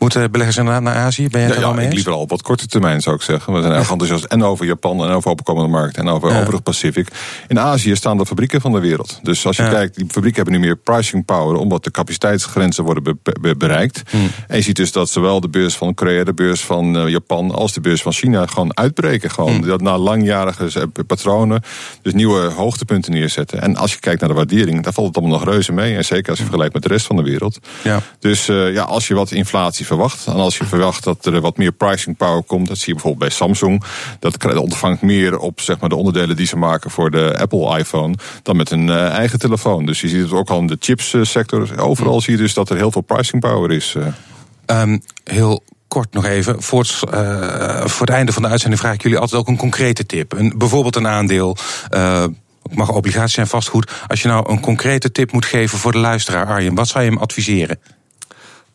Moeten 0.00 0.30
beleggers 0.30 0.56
inderdaad 0.56 0.82
naar 0.82 0.94
Azië? 0.94 1.28
Ben 1.28 1.40
je 1.40 1.46
het 1.46 1.56
ja, 1.56 1.62
al 1.62 1.74
mee 1.74 1.84
eens? 1.84 1.94
liever 1.94 2.12
al 2.12 2.20
op 2.20 2.30
wat 2.30 2.42
korte 2.42 2.66
termijn 2.66 3.00
zou 3.00 3.16
ik 3.16 3.22
zeggen. 3.22 3.52
We 3.52 3.60
zijn 3.60 3.72
erg 3.72 3.90
enthousiast 3.90 4.24
en 4.24 4.42
over 4.42 4.66
Japan 4.66 5.04
en 5.04 5.10
over 5.10 5.30
opkomende 5.30 5.68
markten 5.68 6.02
en 6.02 6.08
over, 6.12 6.30
ja. 6.30 6.40
over 6.40 6.52
het 6.52 6.62
Pacific. 6.62 7.08
In 7.48 7.58
Azië 7.58 7.96
staan 7.96 8.16
de 8.16 8.26
fabrieken 8.26 8.60
van 8.60 8.72
de 8.72 8.80
wereld. 8.80 9.20
Dus 9.22 9.46
als 9.46 9.56
je 9.56 9.62
ja. 9.62 9.68
kijkt, 9.68 9.96
die 9.96 10.04
fabrieken 10.04 10.42
hebben 10.42 10.60
nu 10.60 10.66
meer 10.66 10.76
pricing 10.76 11.24
power 11.24 11.56
omdat 11.56 11.84
de 11.84 11.90
capaciteitsgrenzen 11.90 12.84
worden 12.84 13.02
be 13.02 13.16
be 13.40 13.56
bereikt. 13.56 14.02
Mm. 14.12 14.30
En 14.48 14.56
je 14.56 14.62
ziet 14.62 14.76
dus 14.76 14.92
dat 14.92 15.08
zowel 15.08 15.40
de 15.40 15.48
beurs 15.48 15.76
van 15.76 15.94
Korea, 15.94 16.24
de 16.24 16.34
beurs 16.34 16.64
van 16.64 16.96
uh, 16.96 17.08
Japan 17.08 17.50
als 17.54 17.72
de 17.72 17.80
beurs 17.80 18.02
van 18.02 18.12
China 18.12 18.46
gewoon 18.46 18.76
uitbreken. 18.76 19.30
Gewoon 19.30 19.54
Mm. 19.54 19.66
dat 19.66 19.80
na 19.80 19.98
langjarige 19.98 20.88
patronen 21.06 21.62
dus 22.02 22.12
nieuwe 22.12 22.40
hoogtepunten 22.40 23.12
neerzetten. 23.12 23.62
En 23.62 23.76
als 23.76 23.92
je 23.92 23.98
kijkt 24.00 24.20
naar 24.20 24.28
de 24.28 24.34
waardering, 24.34 24.82
daar 24.82 24.92
valt 24.92 25.06
het 25.06 25.16
allemaal 25.16 25.38
nog 25.38 25.48
reuze 25.48 25.72
mee. 25.72 25.96
En 25.96 26.04
zeker 26.04 26.28
als 26.28 26.38
je 26.38 26.44
vergelijkt 26.44 26.74
met 26.74 26.82
de 26.82 26.88
rest 26.88 27.06
van 27.06 27.16
de 27.16 27.22
wereld. 27.22 27.58
Ja. 27.82 28.00
Dus 28.18 28.48
uh, 28.48 28.72
ja, 28.72 28.82
als 28.82 29.08
je 29.08 29.14
wat 29.14 29.30
inflatie 29.30 29.86
verwacht. 29.90 30.26
En 30.26 30.34
als 30.34 30.58
je 30.58 30.64
verwacht 30.64 31.04
dat 31.04 31.26
er 31.26 31.40
wat 31.40 31.56
meer 31.56 31.72
pricing 31.72 32.16
power 32.16 32.42
komt. 32.42 32.68
Dat 32.68 32.76
zie 32.76 32.86
je 32.86 32.92
bijvoorbeeld 32.92 33.28
bij 33.28 33.36
Samsung. 33.38 33.82
Dat 34.18 34.54
ontvangt 34.56 35.02
meer 35.02 35.38
op 35.38 35.60
zeg 35.60 35.80
maar, 35.80 35.88
de 35.88 35.96
onderdelen 35.96 36.36
die 36.36 36.46
ze 36.46 36.56
maken 36.56 36.90
voor 36.90 37.10
de 37.10 37.38
Apple 37.38 37.78
iPhone. 37.78 38.14
Dan 38.42 38.56
met 38.56 38.70
een 38.70 38.86
uh, 38.86 39.08
eigen 39.08 39.38
telefoon. 39.38 39.86
Dus 39.86 40.00
je 40.00 40.08
ziet 40.08 40.22
het 40.22 40.32
ook 40.32 40.50
al 40.50 40.58
in 40.58 40.66
de 40.66 40.76
chipssector. 40.80 41.80
Overal 41.80 42.20
zie 42.20 42.32
je 42.32 42.42
dus 42.42 42.54
dat 42.54 42.70
er 42.70 42.76
heel 42.76 42.92
veel 42.92 43.02
pricing 43.02 43.42
power 43.42 43.70
is. 43.70 43.94
Uh. 43.96 44.82
Um, 44.82 45.02
heel 45.24 45.62
kort 45.88 46.12
nog 46.12 46.24
even. 46.24 46.62
Voor 46.62 46.80
het, 46.80 47.14
uh, 47.14 47.86
voor 47.86 48.06
het 48.06 48.14
einde 48.14 48.32
van 48.32 48.42
de 48.42 48.48
uitzending 48.48 48.80
vraag 48.80 48.94
ik 48.94 49.02
jullie 49.02 49.18
altijd 49.18 49.40
ook 49.40 49.48
een 49.48 49.56
concrete 49.56 50.06
tip. 50.06 50.32
Een, 50.32 50.54
bijvoorbeeld 50.56 50.96
een 50.96 51.08
aandeel. 51.08 51.56
Uh, 51.94 52.24
het 52.62 52.74
mag 52.74 52.90
obligaties 52.90 53.34
zijn, 53.34 53.46
vastgoed. 53.46 53.90
Als 54.06 54.22
je 54.22 54.28
nou 54.28 54.50
een 54.50 54.60
concrete 54.60 55.12
tip 55.12 55.32
moet 55.32 55.44
geven 55.44 55.78
voor 55.78 55.92
de 55.92 55.98
luisteraar, 55.98 56.46
Arjen, 56.46 56.74
wat 56.74 56.88
zou 56.88 57.04
je 57.04 57.10
hem 57.10 57.18
adviseren? 57.18 57.80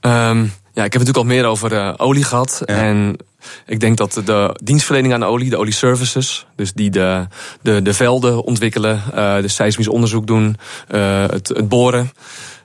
Um, 0.02 0.52
ja, 0.76 0.84
ik 0.84 0.94
heb 0.94 1.02
het 1.02 1.08
natuurlijk 1.08 1.18
al 1.18 1.24
meer 1.24 1.46
over 1.46 1.72
uh, 1.72 1.94
olie 1.98 2.24
gehad. 2.24 2.62
Ja. 2.66 2.76
En 2.76 3.18
ik 3.66 3.80
denk 3.80 3.98
dat 3.98 4.22
de 4.26 4.60
dienstverlening 4.64 5.14
aan 5.14 5.20
de 5.20 5.26
olie, 5.26 5.50
de 5.50 5.58
olieservices, 5.58 6.46
dus 6.56 6.74
die 6.74 6.90
de, 6.90 7.28
de, 7.62 7.82
de 7.82 7.94
velden 7.94 8.44
ontwikkelen, 8.44 9.02
uh, 9.16 9.36
de 9.42 9.48
seismisch 9.48 9.88
onderzoek 9.88 10.28
doen, 10.28 10.58
uh, 10.92 11.22
het, 11.22 11.48
het 11.48 11.70
boren. 11.70 12.12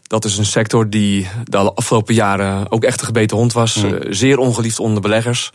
Dat 0.03 0.25
is 0.25 0.38
een 0.38 0.46
sector 0.46 0.90
die 0.90 1.29
de 1.44 1.59
afgelopen 1.59 2.14
jaren 2.14 2.70
ook 2.70 2.85
echt 2.85 3.01
een 3.01 3.07
gebeten 3.07 3.37
hond 3.37 3.53
was. 3.53 3.77
Mm. 3.77 3.99
zeer 4.09 4.38
ongeliefd 4.38 4.79
onder 4.79 5.03
beleggers. 5.03 5.51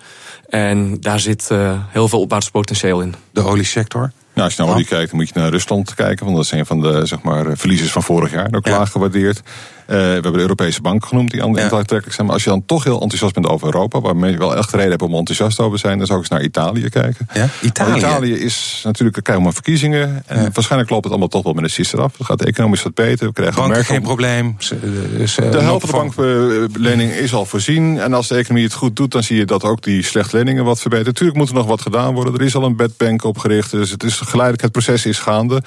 En 0.49 1.01
daar 1.01 1.19
zit 1.19 1.49
heel 1.89 2.07
veel 2.07 2.19
opwaarts 2.19 2.49
potentieel 2.49 3.01
in. 3.01 3.15
De 3.31 3.43
oliesector? 3.43 4.11
Ja, 4.33 4.43
als 4.43 4.55
je 4.55 4.63
naar 4.63 4.71
olie 4.73 4.85
kijkt, 4.85 5.09
dan 5.09 5.19
moet 5.19 5.29
je 5.29 5.39
naar 5.39 5.49
Rusland 5.49 5.93
kijken. 5.93 6.25
Want 6.25 6.37
dat 6.37 6.45
is 6.45 6.51
een 6.51 6.65
van 6.65 6.81
de 6.81 7.05
zeg 7.05 7.21
maar, 7.21 7.57
verliezers 7.57 7.91
van 7.91 8.03
vorig 8.03 8.31
jaar. 8.31 8.47
Ook 8.51 8.67
Ja. 8.67 8.77
laag 8.77 8.91
gewaardeerd. 8.91 9.41
Eh, 9.87 9.95
we 9.95 10.01
hebben 10.03 10.33
de 10.33 10.39
Europese 10.39 10.81
Bank 10.81 11.05
genoemd, 11.05 11.31
die 11.31 11.43
aantrekkelijk 11.43 12.13
zijn. 12.13 12.25
Maar 12.25 12.35
als 12.35 12.43
je 12.43 12.49
dan 12.49 12.65
toch 12.65 12.83
heel 12.83 13.01
enthousiast 13.01 13.33
bent 13.33 13.47
over 13.47 13.65
Europa, 13.65 14.01
waar 14.01 14.15
mensen 14.15 14.39
wel 14.39 14.55
echt 14.55 14.71
reden 14.71 14.89
hebben 14.89 15.07
om 15.07 15.13
enthousiast 15.15 15.59
over 15.59 15.79
te 15.79 15.85
zijn, 15.85 15.97
dan 15.97 16.07
zou 16.07 16.19
ik 16.19 16.25
eens 16.25 16.33
naar 16.39 16.47
Italië 16.47 16.89
kijken. 16.89 17.27
Ja? 17.33 17.47
Italië? 17.61 17.89
Want 17.89 18.01
Italië 18.01 18.33
is 18.33 18.81
natuurlijk, 18.83 19.15
we 19.15 19.21
krijgen 19.21 19.43
maar 19.43 19.53
verkiezingen. 19.53 20.23
En 20.25 20.41
Ja. 20.41 20.49
waarschijnlijk 20.53 20.89
loopt 20.91 21.03
het 21.03 21.11
allemaal 21.11 21.29
toch 21.29 21.43
wel 21.43 21.53
met 21.53 21.63
de 21.63 21.69
sisser 21.69 22.01
af. 22.01 22.17
Het 22.17 22.25
gaat 22.27 22.43
economisch 22.43 22.83
wat 22.83 22.93
beter. 22.93 23.27
We 23.27 23.33
krijgen 23.33 23.61
Banken 23.61 23.85
geen 23.85 24.01
probleem. 24.01 24.55
Ze- 24.57 24.75
eh, 25.19 25.27
ze- 25.27 25.49
de 25.49 25.61
helft 25.61 25.89
van 25.89 26.11
de 26.15 26.65
banklening 26.71 27.11
is 27.11 27.33
al 27.33 27.45
voorzien. 27.45 27.99
En 27.99 28.13
als 28.13 28.27
de 28.27 28.35
economie 28.35 28.63
het 28.63 28.73
goed 28.73 28.95
doet, 28.95 29.11
dan 29.11 29.23
zie 29.23 29.37
je 29.37 29.45
dat 29.45 29.63
ook 29.63 29.83
die 29.83 30.03
slechte 30.03 30.37
leningen 30.37 30.63
wat 30.63 30.79
verbeteren. 30.79 31.11
Natuurlijk 31.11 31.37
moet 31.39 31.49
er 31.49 31.55
nog 31.55 31.65
wat 31.67 31.81
gedaan 31.81 32.13
worden. 32.13 32.33
Er 32.33 32.41
is 32.41 32.55
al 32.55 32.63
een 32.63 32.75
bedbank 32.75 33.23
opgericht. 33.23 33.71
Dus 33.71 33.89
het 33.89 34.03
is 34.03 34.15
geleidelijk, 34.19 34.61
het 34.61 34.71
proces 34.71 35.05
is 35.05 35.19
gaande. 35.19 35.61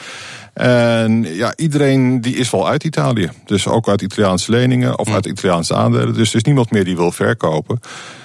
En 0.58 1.34
ja, 1.34 1.52
iedereen 1.56 2.20
die 2.20 2.36
is 2.36 2.50
wel 2.50 2.68
uit 2.68 2.84
Italië. 2.84 3.30
Dus 3.44 3.66
ook 3.66 3.88
uit 3.88 4.02
Italiaanse 4.02 4.50
leningen 4.50 4.98
of 4.98 5.08
uit 5.08 5.26
Italiaanse 5.26 5.74
aandelen. 5.74 6.14
Dus 6.14 6.30
er 6.30 6.36
is 6.36 6.42
niemand 6.42 6.70
meer 6.70 6.84
die 6.84 6.96
wil 6.96 7.12
verkopen. 7.12 7.80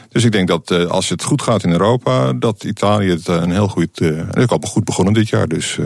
Dus 0.10 0.24
ik 0.24 0.32
denk 0.32 0.48
dat 0.48 0.72
eh, 0.72 0.86
als 0.86 1.10
het 1.10 1.24
goed 1.24 1.42
gaat 1.42 1.64
in 1.64 1.72
Europa, 1.72 2.34
dat 2.34 2.64
Italië 2.64 3.10
het 3.10 3.28
eh, 3.28 3.36
een 3.36 3.52
heel 3.52 3.68
goed. 3.68 4.00
eh 4.02 4.08
en 4.08 4.30
is 4.34 4.44
ook 4.44 4.52
al 4.64 4.70
goed 4.70 4.84
begonnen 4.84 5.14
dit 5.14 5.30
jaar. 5.30 5.48
Dus. 5.48 5.80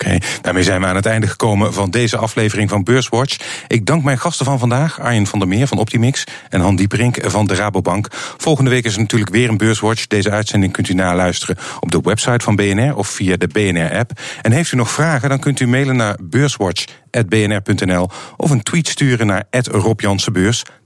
Oké, 0.00 0.18
daarmee 0.42 0.62
zijn 0.62 0.80
we 0.80 0.86
aan 0.86 0.96
het 0.96 1.06
einde 1.06 1.26
gekomen 1.26 1.72
van 1.74 1.90
deze 1.90 2.16
aflevering 2.16 2.70
van 2.70 2.84
Beurswatch. 2.84 3.36
Ik 3.68 3.86
dank 3.86 4.02
mijn 4.02 4.18
gasten 4.18 4.44
van 4.44 4.58
vandaag, 4.58 5.00
Arjen 5.00 5.26
van 5.26 5.38
der 5.38 5.48
Meer 5.48 5.66
van 5.66 5.78
Optimix 5.78 6.24
en 6.48 6.60
Han 6.60 6.76
Dieperink 6.76 7.18
van 7.22 7.46
de 7.46 7.54
Rabobank. 7.54 8.08
Volgende 8.36 8.70
week 8.70 8.84
is 8.84 8.94
er 8.94 9.00
natuurlijk 9.00 9.30
weer 9.30 9.48
een 9.48 9.56
Beurswatch. 9.56 10.06
Deze 10.06 10.30
uitzending 10.30 10.72
kunt 10.72 10.88
u 10.88 10.94
naluisteren 10.94 11.56
op 11.80 11.90
de 11.90 12.00
website 12.02 12.44
van 12.44 12.56
BNR 12.56 12.96
of 12.96 13.08
via 13.08 13.36
de 13.36 13.46
BNR-app. 13.46 14.20
En 14.42 14.52
heeft 14.52 14.72
u 14.72 14.76
nog 14.76 14.90
vragen, 14.90 15.28
dan 15.28 15.38
kunt 15.38 15.60
u 15.60 15.66
mailen 15.66 15.96
naar 15.96 16.16
beurswatch.bnr.nl 16.22 18.10
of 18.36 18.50
een 18.50 18.62
tweet 18.62 18.88
sturen 18.88 19.26
naar 19.26 19.44
Rob. 19.50 20.00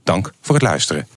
Dank 0.03 0.31
voor 0.41 0.55
het 0.55 0.63
luisteren. 0.63 1.07